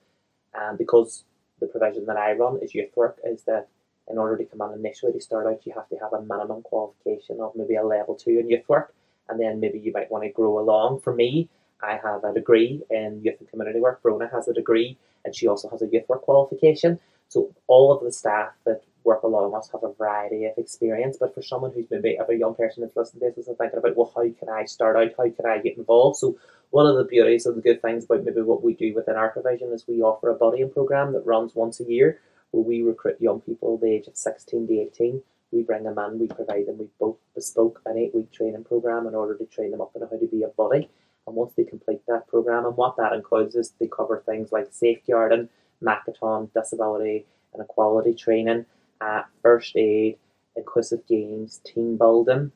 And 0.53 0.77
because 0.77 1.23
the 1.59 1.67
provision 1.67 2.05
that 2.05 2.17
I 2.17 2.33
run 2.33 2.59
is 2.61 2.75
youth 2.75 2.95
work, 2.95 3.19
is 3.25 3.43
that 3.43 3.67
in 4.13 4.19
order 4.19 4.37
to 4.37 4.45
come 4.45 4.61
on 4.61 4.73
initially 4.73 5.11
to 5.11 5.19
start 5.19 5.47
out, 5.47 5.65
you 5.65 5.73
have 5.73 5.89
to 5.89 5.97
have 5.97 6.13
a 6.13 6.21
minimum 6.21 6.61
qualification 6.61 7.41
of 7.41 7.51
maybe 7.55 7.75
a 7.75 7.83
level 7.83 8.15
two 8.15 8.37
in 8.39 8.47
youth 8.47 8.69
work, 8.69 8.93
and 9.27 9.39
then 9.39 9.59
maybe 9.59 9.79
you 9.79 9.91
might 9.91 10.11
want 10.11 10.23
to 10.23 10.29
grow 10.29 10.59
along. 10.59 11.01
For 11.01 11.13
me, 11.13 11.49
I 11.81 11.99
have 12.01 12.23
a 12.23 12.31
degree 12.31 12.83
in 12.91 13.21
youth 13.23 13.39
and 13.39 13.49
community 13.49 13.79
work. 13.79 14.03
Brona 14.03 14.31
has 14.31 14.47
a 14.47 14.53
degree, 14.53 14.97
and 15.25 15.35
she 15.35 15.47
also 15.47 15.67
has 15.69 15.81
a 15.81 15.87
youth 15.87 16.07
work 16.07 16.21
qualification. 16.21 16.99
So 17.27 17.51
all 17.65 17.91
of 17.91 18.03
the 18.03 18.11
staff 18.11 18.51
that 18.65 18.83
work 19.03 19.23
along 19.23 19.55
us 19.55 19.69
have 19.71 19.83
a 19.83 19.91
variety 19.93 20.45
of 20.45 20.57
experience. 20.57 21.17
But 21.19 21.33
for 21.33 21.41
someone 21.41 21.71
who's 21.73 21.89
maybe 21.89 22.15
a 22.15 22.33
young 22.35 22.53
person 22.53 22.83
that's 22.83 22.95
listening 22.95 23.31
to 23.31 23.35
this 23.35 23.47
is 23.47 23.57
thinking 23.57 23.79
about, 23.79 23.97
well, 23.97 24.13
how 24.15 24.21
can 24.21 24.49
I 24.49 24.65
start 24.65 24.95
out? 24.95 25.11
How 25.17 25.29
can 25.29 25.47
I 25.47 25.57
get 25.57 25.77
involved? 25.77 26.19
So 26.19 26.37
one 26.69 26.85
of 26.85 26.95
the 26.95 27.03
beauties 27.03 27.47
and 27.47 27.57
the 27.57 27.61
good 27.61 27.81
things 27.81 28.05
about 28.05 28.23
maybe 28.23 28.41
what 28.41 28.63
we 28.63 28.75
do 28.75 28.93
within 28.93 29.15
our 29.15 29.29
provision 29.29 29.71
is 29.73 29.87
we 29.87 30.01
offer 30.01 30.29
a 30.29 30.37
buddying 30.37 30.71
program 30.71 31.13
that 31.13 31.25
runs 31.25 31.55
once 31.55 31.79
a 31.79 31.85
year 31.85 32.19
where 32.53 32.63
we 32.63 32.83
recruit 32.83 33.19
young 33.19 33.41
people 33.41 33.77
the 33.77 33.91
age 33.91 34.07
of 34.07 34.15
16 34.15 34.67
to 34.67 34.73
18. 34.79 35.21
We 35.51 35.63
bring 35.63 35.83
them 35.83 35.97
in, 35.97 36.19
we 36.19 36.27
provide 36.27 36.67
them 36.67 36.77
with 36.77 36.97
both 36.99 37.17
bespoke 37.35 37.81
an 37.85 37.97
eight 37.97 38.13
week 38.13 38.31
training 38.31 38.63
program 38.63 39.07
in 39.07 39.15
order 39.15 39.35
to 39.35 39.45
train 39.45 39.71
them 39.71 39.81
up 39.81 39.91
on 39.95 40.01
how 40.03 40.17
to 40.17 40.27
be 40.27 40.43
a 40.43 40.47
buddy. 40.47 40.89
And 41.25 41.35
once 41.35 41.53
they 41.55 41.63
complete 41.63 42.01
that 42.07 42.27
program, 42.27 42.65
and 42.65 42.77
what 42.77 42.95
that 42.97 43.13
includes 43.13 43.55
is 43.55 43.73
they 43.79 43.87
cover 43.87 44.23
things 44.25 44.51
like 44.51 44.67
safeguarding, 44.71 45.49
Makaton, 45.81 46.53
disability 46.53 47.25
and 47.53 47.63
equality 47.63 48.13
training, 48.13 48.65
uh, 49.01 49.23
first 49.41 49.75
aid, 49.75 50.17
inclusive 50.55 51.05
games, 51.07 51.59
team 51.65 51.97
building, 51.97 52.51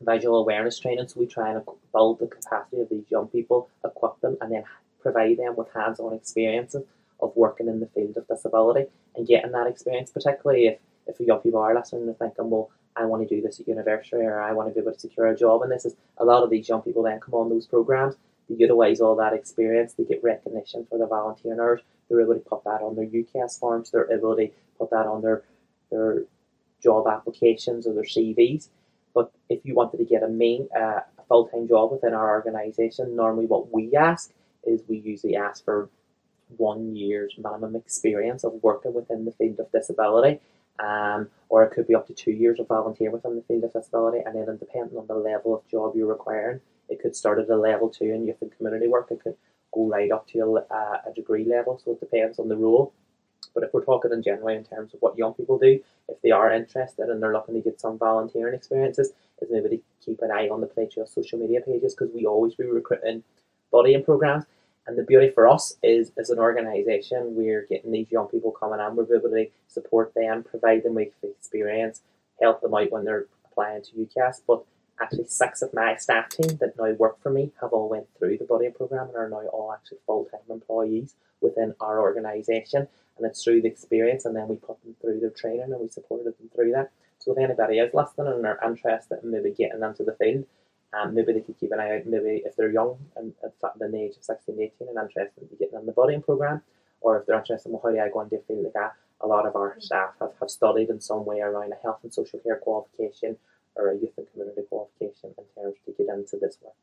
visual 0.00 0.38
awareness 0.38 0.78
training. 0.78 1.08
So 1.08 1.20
we 1.20 1.26
try 1.26 1.50
and 1.50 1.64
build 1.92 2.20
the 2.20 2.26
capacity 2.26 2.80
of 2.80 2.88
these 2.88 3.10
young 3.10 3.28
people, 3.28 3.70
equip 3.84 4.20
them, 4.20 4.36
and 4.40 4.52
then 4.52 4.64
provide 5.00 5.38
them 5.38 5.56
with 5.56 5.72
hands-on 5.74 6.12
experiences 6.12 6.84
of 7.20 7.32
working 7.34 7.68
in 7.68 7.80
the 7.80 7.86
field 7.86 8.16
of 8.16 8.26
disability 8.28 8.86
and 9.16 9.26
getting 9.26 9.52
that 9.52 9.66
experience, 9.66 10.10
particularly 10.10 10.66
if, 10.66 10.78
if 11.06 11.20
young 11.20 11.40
people 11.40 11.60
are 11.60 11.74
listening 11.74 12.08
and 12.08 12.18
thinking, 12.18 12.50
well, 12.50 12.70
I 12.96 13.04
want 13.06 13.26
to 13.26 13.34
do 13.34 13.40
this 13.40 13.58
at 13.60 13.68
university 13.68 14.22
or 14.22 14.40
I 14.40 14.52
want 14.52 14.68
to 14.68 14.74
be 14.74 14.80
able 14.80 14.92
to 14.92 14.98
secure 14.98 15.26
a 15.26 15.36
job. 15.36 15.62
And 15.62 15.72
this 15.72 15.84
is 15.84 15.94
a 16.18 16.24
lot 16.24 16.42
of 16.42 16.50
these 16.50 16.68
young 16.68 16.82
people 16.82 17.02
then 17.02 17.20
come 17.20 17.34
on 17.34 17.48
those 17.48 17.66
programs, 17.66 18.16
they 18.48 18.56
utilize 18.56 19.00
all 19.00 19.16
that 19.16 19.32
experience, 19.32 19.94
they 19.94 20.04
get 20.04 20.22
recognition 20.22 20.86
for 20.88 20.98
their 20.98 21.06
volunteering 21.06 21.60
hours, 21.60 21.80
they're 22.08 22.20
able 22.20 22.34
to 22.34 22.40
put 22.40 22.64
that 22.64 22.82
on 22.82 22.96
their 22.96 23.06
UCAS 23.06 23.58
forms, 23.58 23.90
they're 23.90 24.12
able 24.12 24.36
to 24.36 24.48
put 24.78 24.90
that 24.90 25.06
on 25.06 25.22
their 25.22 25.42
their 25.90 26.24
job 26.82 27.06
applications 27.06 27.86
or 27.86 27.94
their 27.94 28.02
CVs. 28.02 28.68
But 29.14 29.30
if 29.48 29.60
you 29.64 29.74
wanted 29.74 29.98
to 29.98 30.04
get 30.04 30.22
a 30.22 30.28
main 30.28 30.68
uh, 30.76 31.00
full 31.28 31.48
time 31.48 31.68
job 31.68 31.92
within 31.92 32.14
our 32.14 32.30
organisation, 32.30 33.14
normally 33.14 33.46
what 33.46 33.72
we 33.72 33.94
ask 33.94 34.32
is 34.64 34.82
we 34.88 34.98
usually 34.98 35.36
ask 35.36 35.64
for 35.64 35.88
one 36.56 36.96
year's 36.96 37.34
minimum 37.38 37.76
experience 37.76 38.44
of 38.44 38.62
working 38.62 38.94
within 38.94 39.24
the 39.24 39.32
field 39.32 39.60
of 39.60 39.70
disability. 39.72 40.40
Um, 40.78 41.28
or 41.48 41.62
it 41.64 41.70
could 41.70 41.86
be 41.86 41.94
up 41.94 42.06
to 42.06 42.14
two 42.14 42.32
years 42.32 42.58
of 42.58 42.68
volunteer 42.68 43.10
within 43.10 43.36
the 43.36 43.42
field 43.42 43.64
of 43.64 43.72
disability, 43.72 44.22
and 44.24 44.34
then 44.34 44.56
depending 44.56 44.96
on 44.96 45.06
the 45.06 45.14
level 45.14 45.54
of 45.54 45.68
job 45.68 45.94
you're 45.94 46.06
requiring, 46.06 46.60
it 46.88 47.00
could 47.00 47.14
start 47.14 47.38
at 47.38 47.50
a 47.50 47.56
level 47.56 47.88
two 47.90 48.06
in 48.06 48.26
youth 48.26 48.40
and 48.40 48.56
community 48.56 48.88
work. 48.88 49.08
It 49.10 49.22
could 49.22 49.36
go 49.72 49.86
right 49.86 50.10
up 50.10 50.26
to 50.28 50.60
a, 50.70 50.74
a 50.74 51.12
degree 51.14 51.44
level, 51.44 51.78
so 51.78 51.92
it 51.92 52.00
depends 52.00 52.38
on 52.38 52.48
the 52.48 52.56
role. 52.56 52.92
But 53.54 53.64
if 53.64 53.74
we're 53.74 53.84
talking 53.84 54.12
in 54.12 54.22
general 54.22 54.48
in 54.48 54.64
terms 54.64 54.94
of 54.94 55.00
what 55.00 55.18
young 55.18 55.34
people 55.34 55.58
do, 55.58 55.80
if 56.08 56.20
they 56.22 56.30
are 56.30 56.52
interested 56.52 57.08
and 57.08 57.22
they're 57.22 57.32
looking 57.32 57.54
to 57.54 57.60
get 57.60 57.80
some 57.80 57.98
volunteering 57.98 58.54
experiences, 58.54 59.12
is 59.40 59.48
maybe 59.50 59.76
to 59.76 59.82
keep 60.04 60.22
an 60.22 60.30
eye 60.30 60.48
on 60.48 60.60
the 60.60 60.66
Playtrail 60.66 61.08
social 61.08 61.38
media 61.38 61.60
pages 61.60 61.94
because 61.94 62.14
we 62.14 62.24
always 62.24 62.54
be 62.54 62.64
recruiting 62.64 63.22
buddying 63.72 64.04
programs. 64.04 64.44
And 64.86 64.98
the 64.98 65.04
beauty 65.04 65.30
for 65.30 65.48
us 65.48 65.76
is, 65.82 66.10
as 66.18 66.30
an 66.30 66.38
organisation, 66.38 67.36
we're 67.36 67.66
getting 67.68 67.92
these 67.92 68.10
young 68.10 68.26
people 68.26 68.50
coming 68.50 68.80
in, 68.80 68.96
we're 68.96 69.16
able 69.16 69.30
to 69.30 69.46
support 69.68 70.12
them, 70.14 70.42
provide 70.42 70.82
them 70.82 70.94
with 70.94 71.08
experience, 71.22 72.02
help 72.40 72.60
them 72.60 72.74
out 72.74 72.90
when 72.90 73.04
they're 73.04 73.26
applying 73.44 73.82
to 73.82 73.92
UCAS. 73.92 74.40
But 74.46 74.64
actually, 75.00 75.26
six 75.26 75.62
of 75.62 75.72
my 75.72 75.96
staff 75.96 76.30
team 76.30 76.56
that 76.58 76.76
now 76.76 76.90
work 76.92 77.22
for 77.22 77.30
me 77.30 77.52
have 77.60 77.72
all 77.72 77.88
went 77.88 78.06
through 78.18 78.38
the 78.38 78.44
buddying 78.44 78.74
program 78.74 79.08
and 79.08 79.16
are 79.16 79.28
now 79.28 79.46
all 79.48 79.72
actually 79.72 79.98
full 80.06 80.24
time 80.24 80.40
employees 80.50 81.14
within 81.40 81.74
our 81.80 82.00
organisation 82.00 82.88
and 83.18 83.26
it's 83.26 83.42
through 83.42 83.62
the 83.62 83.68
experience 83.68 84.24
and 84.24 84.34
then 84.34 84.48
we 84.48 84.56
put 84.56 84.82
them 84.82 84.94
through 85.00 85.20
their 85.20 85.30
training 85.30 85.72
and 85.72 85.80
we 85.80 85.88
supported 85.88 86.24
them 86.24 86.50
through 86.54 86.72
that. 86.72 86.90
So 87.18 87.32
if 87.32 87.38
anybody 87.38 87.78
is 87.78 87.94
listening 87.94 88.32
and 88.32 88.46
are 88.46 88.58
interested 88.64 89.20
in 89.22 89.30
maybe 89.30 89.50
getting 89.50 89.82
into 89.82 90.02
the 90.02 90.14
field, 90.14 90.44
um, 90.92 91.14
maybe 91.14 91.32
they 91.32 91.40
could 91.40 91.58
keep 91.58 91.72
an 91.72 91.80
eye 91.80 91.96
out, 91.96 92.06
maybe 92.06 92.42
if 92.44 92.56
they're 92.56 92.70
young 92.70 92.98
and 93.16 93.32
at 93.44 93.52
the 93.78 93.96
age 93.96 94.16
of 94.16 94.24
16, 94.24 94.54
18 94.60 94.88
and 94.88 94.98
interested 94.98 95.42
in 95.42 95.56
getting 95.58 95.78
in 95.78 95.86
the 95.86 95.92
buddying 95.92 96.24
program, 96.24 96.62
or 97.00 97.18
if 97.18 97.26
they're 97.26 97.38
interested 97.38 97.68
in 97.68 97.72
well, 97.72 97.82
how 97.84 97.90
do 97.90 97.98
I 97.98 98.10
go 98.10 98.20
into 98.20 98.36
a 98.36 98.42
field 98.42 98.64
like 98.64 98.74
that, 98.74 98.92
a 99.20 99.26
lot 99.26 99.46
of 99.46 99.56
our 99.56 99.76
staff 99.80 100.14
have, 100.20 100.32
have 100.40 100.50
studied 100.50 100.90
in 100.90 101.00
some 101.00 101.24
way 101.24 101.40
around 101.40 101.72
a 101.72 101.76
health 101.82 102.00
and 102.02 102.12
social 102.12 102.38
care 102.40 102.56
qualification 102.56 103.36
or 103.76 103.90
a 103.90 103.94
youth 103.94 104.12
and 104.18 104.26
community 104.32 104.62
qualification 104.68 105.34
in 105.38 105.62
terms 105.62 105.76
to 105.86 105.92
get 105.92 106.08
into 106.12 106.36
this 106.36 106.58
work. 106.62 106.74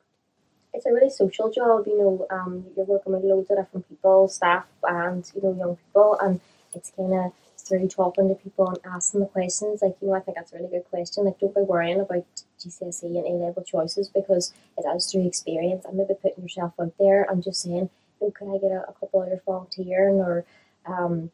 It's 0.74 0.86
a 0.86 0.94
really 0.94 1.10
social 1.10 1.52
job, 1.52 1.86
you 1.88 1.98
know, 1.98 2.28
um, 2.30 2.66
you're 2.76 2.86
working 2.86 3.14
with 3.14 3.24
loads 3.24 3.50
of 3.52 3.58
different 3.58 3.90
people, 3.90 4.28
staff 4.28 4.66
and, 4.84 5.30
you 5.36 5.42
know, 5.42 5.56
young 5.58 5.76
people 5.76 6.18
and 6.22 6.40
it's 6.74 6.92
kinda 6.92 7.32
through 7.70 7.88
talking 7.90 8.30
to 8.30 8.36
people 8.36 8.70
and 8.70 8.80
asking 8.86 9.22
the 9.22 9.28
questions, 9.28 9.84
like, 9.84 9.96
you 10.02 10.10
know, 10.10 10.16
I 10.16 10.22
think 10.22 10.38
that's 10.38 10.54
a 10.54 10.58
really 10.58 10.70
good 10.70 10.90
question. 10.90 11.26
Like 11.26 11.40
don't 11.40 11.56
be 11.56 11.62
worrying 11.62 12.02
about 12.02 12.26
GCSE 12.60 13.04
and 13.04 13.28
A 13.28 13.46
level 13.46 13.64
choices 13.64 14.10
because 14.10 14.54
it 14.78 14.86
is 14.96 15.12
through 15.12 15.28
experience 15.28 15.86
and 15.86 15.98
maybe 15.98 16.16
putting 16.22 16.44
yourself 16.44 16.74
out 16.82 16.94
there 17.00 17.24
and 17.30 17.44
just 17.44 17.64
saying, 17.64 17.90
oh, 18.22 18.32
could 18.32 18.50
I 18.54 18.60
get 18.60 18.72
a, 18.72 18.90
a 18.90 18.94
couple 19.00 19.22
hours 19.22 19.40
volunteering 19.46 20.16
or 20.16 20.46
um 20.88 21.32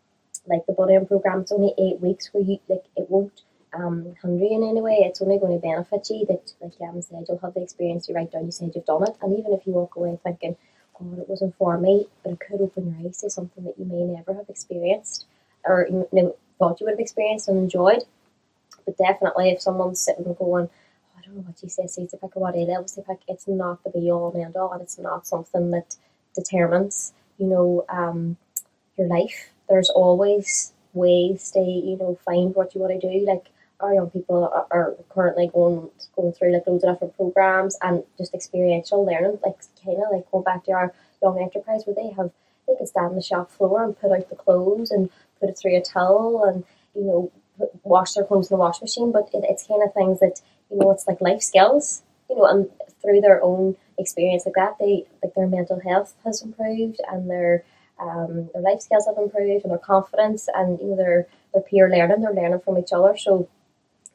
like 0.48 0.66
the 0.68 0.74
buddying 0.74 1.08
program, 1.08 1.42
it's 1.42 1.52
only 1.52 1.74
eight 1.80 2.00
weeks 2.02 2.30
where 2.34 2.44
you 2.44 2.60
like 2.70 2.86
it 2.96 3.10
won't 3.10 3.42
um, 3.74 4.16
hinder 4.22 4.46
you 4.46 4.58
in 4.58 4.70
any 4.70 4.82
way. 4.82 5.00
It's 5.02 5.22
only 5.22 5.40
going 5.40 5.60
to 5.60 5.68
benefit 5.68 6.08
you 6.10 6.26
that, 6.28 6.54
like 6.62 6.78
Gavin 6.80 7.02
said, 7.02 7.26
you'll 7.28 7.40
have 7.40 7.54
the 7.54 7.64
experience. 7.64 8.08
You 8.08 8.16
write 8.16 8.32
down, 8.32 8.46
you 8.46 8.52
said 8.52 8.72
you've 8.76 8.86
done 8.86 9.04
it, 9.04 9.16
and 9.22 9.38
even 9.38 9.54
if 9.54 9.66
you 9.66 9.74
walk 9.74 9.96
away 9.96 10.18
thinking, 10.24 10.56
"God, 11.00 11.20
it 11.20 11.30
wasn't 11.30 11.56
for 11.58 11.78
me," 11.78 12.08
but 12.24 12.34
it 12.34 12.40
could 12.40 12.62
open 12.62 12.96
your 13.00 13.08
eyes 13.08 13.20
to 13.20 13.30
something 13.30 13.64
that 13.66 13.80
you 13.80 13.86
may 13.86 14.04
never 14.04 14.34
have 14.34 14.50
experienced, 14.50 15.26
or 15.66 15.88
you 15.90 16.08
know, 16.12 16.36
thought 16.60 16.80
you 16.80 16.86
would 16.86 16.94
have 16.94 17.00
experienced 17.00 17.48
and 17.48 17.58
enjoyed. 17.58 18.04
But 18.86 18.98
definitely, 18.98 19.50
if 19.50 19.62
someone's 19.62 20.00
sitting 20.00 20.26
and 20.26 20.38
going, 20.38 20.70
oh, 20.70 21.18
"I 21.18 21.22
don't 21.22 21.36
know 21.36 21.42
what 21.42 21.58
GCSEs 21.58 22.12
to 22.12 22.18
pick 22.18 22.36
or 22.36 22.42
what 22.42 22.56
A 22.56 22.60
levels 22.60 22.94
to 22.94 23.02
pick," 23.02 23.20
it's 23.28 23.48
not 23.48 23.84
the 23.84 23.90
be 23.90 24.12
all 24.12 24.32
and 24.32 24.44
end 24.44 24.56
all, 24.56 24.72
and 24.72 24.82
it's 24.82 25.00
not 25.00 25.28
something 25.28 25.72
that 25.72 25.96
determines, 26.36 27.14
you 27.38 27.48
know, 27.48 27.86
um, 27.90 28.38
your 28.98 29.08
life. 29.08 29.50
There's 29.70 29.90
always 29.90 30.74
ways 30.94 31.52
to, 31.52 31.60
you 31.60 31.98
know, 31.98 32.18
find 32.26 32.56
what 32.56 32.76
you 32.76 32.82
want 32.82 33.00
to 33.00 33.12
do. 33.12 33.26
Like 33.26 33.48
our 33.80 33.94
young 33.94 34.10
people 34.10 34.46
are, 34.46 34.68
are 34.72 34.96
currently 35.10 35.48
going 35.48 35.90
going 36.16 36.34
through 36.34 36.54
like 36.54 36.68
loads 36.68 36.84
of 36.84 36.94
different 36.94 37.18
programs 37.18 37.78
and 37.82 38.04
just 38.18 38.34
experiential 38.34 39.06
learning, 39.06 39.40
like 39.44 39.58
kind 39.84 39.98
of 39.98 40.12
like 40.12 40.30
going 40.32 40.44
back 40.44 40.64
to 40.66 40.72
our 40.72 40.94
young 41.22 41.42
enterprise 41.42 41.84
where 41.86 41.96
they 41.96 42.14
have 42.16 42.32
they 42.68 42.76
can 42.76 42.88
stand 42.88 43.08
on 43.08 43.16
the 43.16 43.22
shop 43.22 43.52
floor 43.52 43.84
and 43.84 44.00
put 44.00 44.12
out 44.12 44.30
the 44.30 44.36
clothes 44.36 44.92
and 44.92 45.10
put 45.46 45.52
it 45.52 45.58
through 45.58 45.78
a 45.78 45.82
towel 45.82 46.44
and 46.46 46.64
you 46.96 47.04
know 47.04 47.32
wash 47.84 48.14
their 48.14 48.26
clothes 48.26 48.50
in 48.50 48.56
the 48.56 48.60
wash 48.60 48.82
machine. 48.82 49.12
But 49.12 49.30
it, 49.34 49.44
it's 49.48 49.68
kind 49.68 49.84
of 49.84 49.94
things 49.94 50.20
that 50.20 50.42
you 50.72 50.78
know 50.78 50.92
it's 50.92 51.08
like 51.08 51.22
life 51.22 51.42
skills, 51.42 52.04
you 52.30 52.36
know, 52.36 52.46
and 52.46 52.70
through 53.02 53.22
their 53.22 53.42
own 53.44 53.76
experience 53.98 54.46
like 54.46 54.56
that, 54.56 54.78
they 54.80 55.06
like 55.24 55.34
their 55.36 55.48
mental 55.48 55.80
health 55.80 56.16
has 56.24 56.42
improved 56.42 57.00
and 57.12 57.30
their 57.30 57.64
um, 58.00 58.50
their 58.54 58.62
life 58.62 58.82
skills 58.82 59.06
have 59.06 59.18
improved 59.18 59.64
and 59.64 59.72
their 59.72 59.78
confidence 59.80 60.48
and 60.54 60.80
you 60.80 60.88
know 60.88 60.96
their 60.96 61.28
their 61.54 61.64
peer 61.64 61.90
learning, 61.90 62.22
they're 62.22 62.34
learning 62.34 62.60
from 62.60 62.78
each 62.78 62.94
other. 62.94 63.16
So 63.18 63.48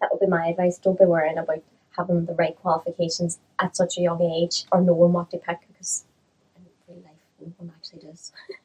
that 0.01 0.11
would 0.13 0.21
be 0.21 0.27
my 0.27 0.49
advice. 0.49 0.79
Don't 0.79 0.99
be 0.99 1.05
worrying 1.05 1.39
about 1.39 1.63
having 1.97 2.25
the 2.27 2.35
right 2.35 2.57
qualifications 2.57 3.39
at 3.59 3.77
such 3.77 3.99
a 3.99 4.03
young 4.03 4.23
age 4.23 4.65
or 4.73 4.81
knowing 4.81 5.13
what 5.13 5.31
to 5.31 5.39
pick 5.39 5.59
because 5.69 6.05
in 6.57 6.65
real 6.89 7.03
life 7.05 7.13
no 7.41 7.53
one 7.59 7.73
actually 7.77 8.01
does. 8.01 8.33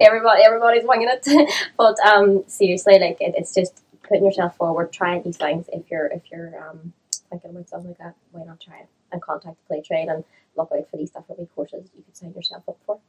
Everybody, 0.00 0.42
everybody's 0.44 0.84
winging 0.84 1.08
it, 1.10 1.50
but 1.76 1.98
um, 2.00 2.44
seriously, 2.46 2.98
like 2.98 3.18
it, 3.20 3.34
it's 3.36 3.54
just 3.54 3.82
putting 4.02 4.24
yourself 4.24 4.56
forward, 4.56 4.92
trying 4.92 5.22
these 5.22 5.36
things. 5.36 5.66
If 5.72 5.90
you're 5.90 6.06
if 6.06 6.22
you're 6.30 6.52
um 6.68 6.92
thinking 7.30 7.50
about 7.50 7.68
something 7.68 7.90
like 7.90 7.98
that, 7.98 8.14
why 8.32 8.44
not 8.44 8.60
try 8.60 8.78
it 8.78 8.88
and 9.12 9.22
contact 9.22 9.56
the 9.68 9.74
Playtrail 9.74 10.12
and 10.12 10.24
look 10.56 10.70
out 10.76 10.90
for 10.90 10.96
these 10.96 11.10
different 11.10 11.40
wee 11.40 11.48
courses 11.54 11.88
you 11.96 12.02
could 12.02 12.16
sign 12.16 12.32
yourself 12.34 12.62
up 12.68 12.78
for. 12.84 13.00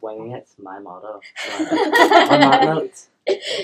Winging 0.00 0.32
it's 0.32 0.56
my 0.58 0.78
motto. 0.78 1.20
on 1.58 2.40
that 2.40 2.64
note, 2.64 3.06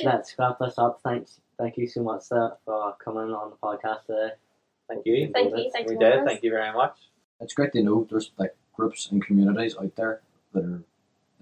let's 0.05 0.35
wrap 0.39 0.59
this 0.59 0.79
up. 0.79 1.01
Thanks, 1.05 1.41
thank 1.59 1.77
you 1.77 1.87
so 1.87 2.03
much 2.03 2.23
Sarah, 2.23 2.57
for 2.65 2.95
coming 3.03 3.33
on 3.33 3.51
the 3.51 3.57
podcast 3.57 4.07
today. 4.07 4.35
Thank 4.89 5.07
you. 5.07 5.31
Thank 5.33 5.57
you, 5.57 5.71
thanks 5.73 5.91
we 5.91 5.97
for 5.97 6.01
did. 6.01 6.25
Thank 6.25 6.43
you 6.43 6.51
very 6.51 6.73
much. 6.73 6.97
It's 7.41 7.55
great 7.55 7.73
to 7.73 7.83
know 7.83 8.07
there's 8.11 8.33
like 8.39 8.55
groups 8.75 9.09
and 9.11 9.25
communities 9.25 9.77
out 9.81 9.95
there 9.97 10.23
that 10.53 10.65
are 10.65 10.83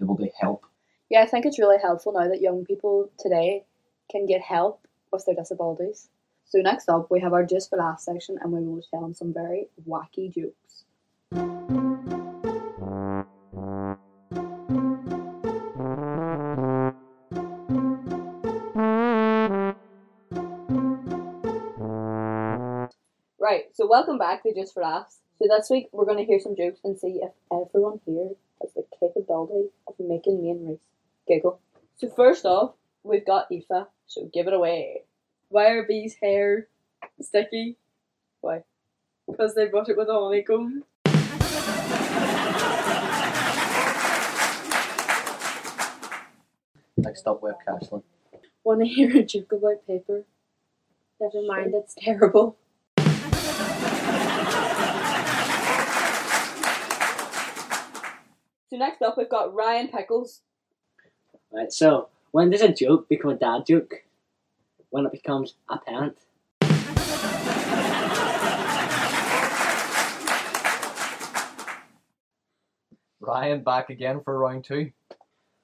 able 0.01 0.17
to 0.17 0.29
help. 0.39 0.65
Yeah, 1.09 1.21
I 1.21 1.25
think 1.25 1.45
it's 1.45 1.59
really 1.59 1.79
helpful 1.81 2.13
now 2.13 2.27
that 2.27 2.41
young 2.41 2.65
people 2.65 3.09
today 3.17 3.65
can 4.11 4.25
get 4.25 4.41
help 4.41 4.87
with 5.11 5.25
their 5.25 5.35
disabilities. 5.35 6.09
So 6.45 6.59
next 6.59 6.89
up, 6.89 7.11
we 7.11 7.19
have 7.19 7.33
our 7.33 7.45
Just 7.45 7.69
for 7.69 7.77
Laughs 7.77 8.05
section, 8.05 8.37
and 8.41 8.51
we 8.51 8.59
will 8.59 8.77
be 8.77 8.83
telling 8.91 9.13
some 9.13 9.33
very 9.33 9.69
wacky 9.87 10.33
jokes. 10.33 10.85
Right, 23.39 23.65
so 23.73 23.87
welcome 23.87 24.17
back 24.17 24.43
to 24.43 24.53
Just 24.53 24.73
for 24.73 24.83
Laughs. 24.83 25.19
So 25.39 25.47
this 25.47 25.69
week 25.69 25.87
we're 25.91 26.05
going 26.05 26.17
to 26.17 26.25
hear 26.25 26.39
some 26.39 26.55
jokes 26.55 26.79
and 26.83 26.99
see 26.99 27.21
if 27.21 27.31
everyone 27.51 28.01
here 28.05 28.31
capability 28.99 29.69
of 29.87 29.95
making 29.99 30.41
me 30.41 30.51
and 30.51 30.69
Reese 30.69 30.79
giggle. 31.27 31.59
So 31.97 32.09
first 32.09 32.45
off, 32.45 32.73
we've 33.03 33.25
got 33.25 33.47
Aoife, 33.51 33.87
so 34.07 34.29
give 34.33 34.47
it 34.47 34.53
away. 34.53 35.03
Why 35.49 35.69
are 35.69 35.83
bees' 35.83 36.15
hair 36.21 36.67
sticky? 37.21 37.77
Why? 38.41 38.63
Because 39.29 39.55
they 39.55 39.67
brush 39.67 39.89
it 39.89 39.97
with 39.97 40.09
a 40.09 40.13
honeycomb. 40.13 40.83
Next 46.97 47.25
up, 47.27 47.41
we 47.41 47.49
have 47.49 47.59
Cashlin. 47.65 48.03
Want 48.63 48.81
to 48.81 48.87
hear 48.87 49.17
a 49.17 49.23
joke 49.23 49.51
about 49.53 49.87
paper? 49.87 50.25
Never 51.19 51.41
mind, 51.45 51.73
it's 51.73 51.95
terrible. 51.97 52.57
So 58.69 58.77
next 58.77 59.01
up, 59.01 59.17
we've 59.17 59.27
got 59.27 59.55
Ryan 59.55 59.87
Pickles. 59.87 60.41
Right, 61.51 61.73
so 61.73 62.09
when 62.29 62.51
does 62.51 62.61
a 62.61 62.71
joke 62.71 63.09
become 63.09 63.31
a 63.31 63.35
dad 63.35 63.65
joke? 63.65 64.03
When 64.91 65.07
it 65.07 65.11
becomes 65.11 65.55
a 65.67 65.79
parent. 65.79 66.15
Ryan 73.19 73.63
back 73.63 73.89
again 73.89 74.21
for 74.23 74.37
round 74.37 74.65
two. 74.65 74.91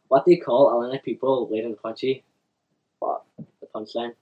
What 0.08 0.26
do 0.26 0.32
you 0.32 0.41
call 0.41 0.74
a 0.74 0.76
line 0.82 0.96
of 0.96 1.04
people 1.04 1.48
waiting 1.48 1.76
to 1.76 1.80
punch 1.80 2.02
you? 2.02 2.22
What? 2.98 3.24
The 3.38 3.68
punchline. 3.68 4.13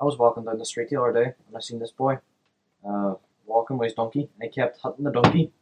I 0.00 0.04
was 0.04 0.16
walking 0.16 0.44
down 0.44 0.58
the 0.58 0.64
street 0.64 0.88
the 0.88 0.98
other 0.98 1.12
day 1.12 1.34
and 1.46 1.56
I 1.56 1.60
seen 1.60 1.78
this 1.78 1.92
boy 1.92 2.20
uh, 2.88 3.14
walking 3.46 3.78
with 3.78 3.86
his 3.86 3.94
donkey 3.94 4.28
and 4.38 4.42
he 4.42 4.48
kept 4.48 4.80
hitting 4.82 5.04
the 5.04 5.10
donkey. 5.10 5.52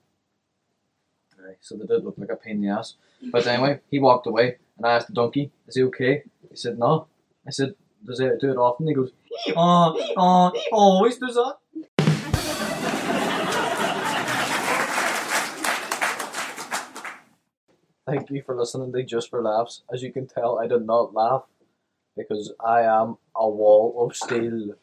So 1.60 1.76
they 1.76 1.86
did 1.86 2.04
look 2.04 2.16
like 2.18 2.30
a 2.30 2.36
pain 2.36 2.56
in 2.56 2.62
the 2.62 2.68
ass. 2.68 2.94
But 3.30 3.46
anyway, 3.46 3.80
he 3.90 3.98
walked 3.98 4.26
away 4.26 4.58
and 4.76 4.86
I 4.86 4.94
asked 4.94 5.08
the 5.08 5.14
donkey, 5.14 5.50
Is 5.66 5.76
he 5.76 5.82
okay? 5.84 6.22
He 6.50 6.56
said, 6.56 6.78
No. 6.78 7.06
I 7.46 7.50
said, 7.50 7.74
Does 8.04 8.20
he 8.20 8.28
do 8.40 8.50
it 8.52 8.56
often? 8.56 8.86
He 8.86 8.94
goes, 8.94 9.12
Oh, 9.56 10.12
oh, 10.16 10.52
always 10.72 11.18
does 11.18 11.34
that. 11.34 11.56
Thank 18.06 18.30
you 18.30 18.42
for 18.44 18.56
listening 18.56 18.92
to 18.92 19.02
Just 19.04 19.30
for 19.30 19.42
Laughs. 19.42 19.82
As 19.92 20.02
you 20.02 20.12
can 20.12 20.26
tell, 20.26 20.58
I 20.58 20.66
did 20.66 20.84
not 20.84 21.14
laugh 21.14 21.44
because 22.16 22.52
I 22.60 22.82
am 22.82 23.18
a 23.34 23.48
wall 23.48 24.04
of 24.04 24.16
steel. 24.16 24.74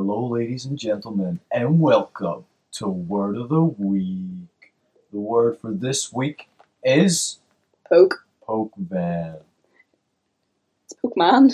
Hello, 0.00 0.28
ladies 0.28 0.64
and 0.64 0.78
gentlemen, 0.78 1.40
and 1.50 1.80
welcome 1.80 2.44
to 2.70 2.86
Word 2.86 3.36
of 3.36 3.48
the 3.48 3.60
Week. 3.60 4.72
The 5.10 5.18
word 5.18 5.58
for 5.58 5.72
this 5.72 6.12
week 6.12 6.48
is 6.84 7.38
Poke. 7.88 8.24
poke 8.40 8.74
van. 8.76 9.38
It's 10.84 10.94
Poke 11.02 11.16
Man. 11.16 11.50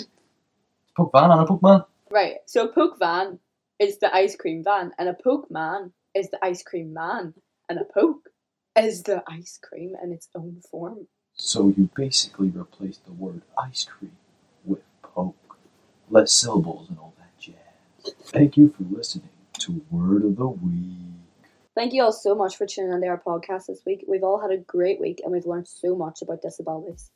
Poke 0.95 1.11
van 1.11 1.31
and 1.31 1.41
a 1.41 1.45
poke 1.47 1.63
man. 1.63 1.85
Right, 2.11 2.35
so 2.45 2.65
a 2.65 2.71
Poke 2.71 2.99
Van 2.99 3.39
is 3.79 3.97
the 3.97 4.15
ice 4.15 4.35
cream 4.35 4.63
van, 4.63 4.91
and 4.99 5.09
a 5.09 5.15
Poke 5.15 5.49
Man 5.49 5.91
is 6.13 6.29
the 6.29 6.37
ice 6.45 6.61
cream 6.61 6.93
man, 6.93 7.33
and 7.67 7.79
a 7.79 7.83
Poke 7.83 8.29
is 8.77 9.01
the 9.01 9.23
ice 9.27 9.57
cream 9.59 9.95
in 10.03 10.11
its 10.11 10.29
own 10.35 10.61
form. 10.69 11.07
So 11.33 11.73
you 11.75 11.89
basically 11.95 12.49
replace 12.49 12.99
the 12.99 13.13
word 13.13 13.41
ice 13.57 13.85
cream 13.85 14.17
with 14.63 14.83
poke. 15.01 15.57
Less 16.11 16.31
syllables 16.31 16.89
and 16.89 16.99
all 16.99 17.15
that. 17.17 17.24
Thank 18.25 18.57
you 18.57 18.73
for 18.77 18.83
listening 18.95 19.29
to 19.59 19.81
Word 19.89 20.25
of 20.25 20.35
the 20.35 20.47
Week. 20.47 20.97
Thank 21.75 21.93
you 21.93 22.03
all 22.03 22.13
so 22.13 22.35
much 22.35 22.55
for 22.55 22.65
tuning 22.65 22.93
into 22.93 23.07
our 23.07 23.21
podcast 23.21 23.67
this 23.67 23.81
week. 23.85 24.05
We've 24.07 24.23
all 24.23 24.39
had 24.39 24.51
a 24.51 24.57
great 24.57 24.99
week 25.01 25.21
and 25.23 25.31
we've 25.31 25.45
learned 25.45 25.67
so 25.67 25.95
much 25.95 26.21
about 26.21 26.41
disabilities. 26.41 27.11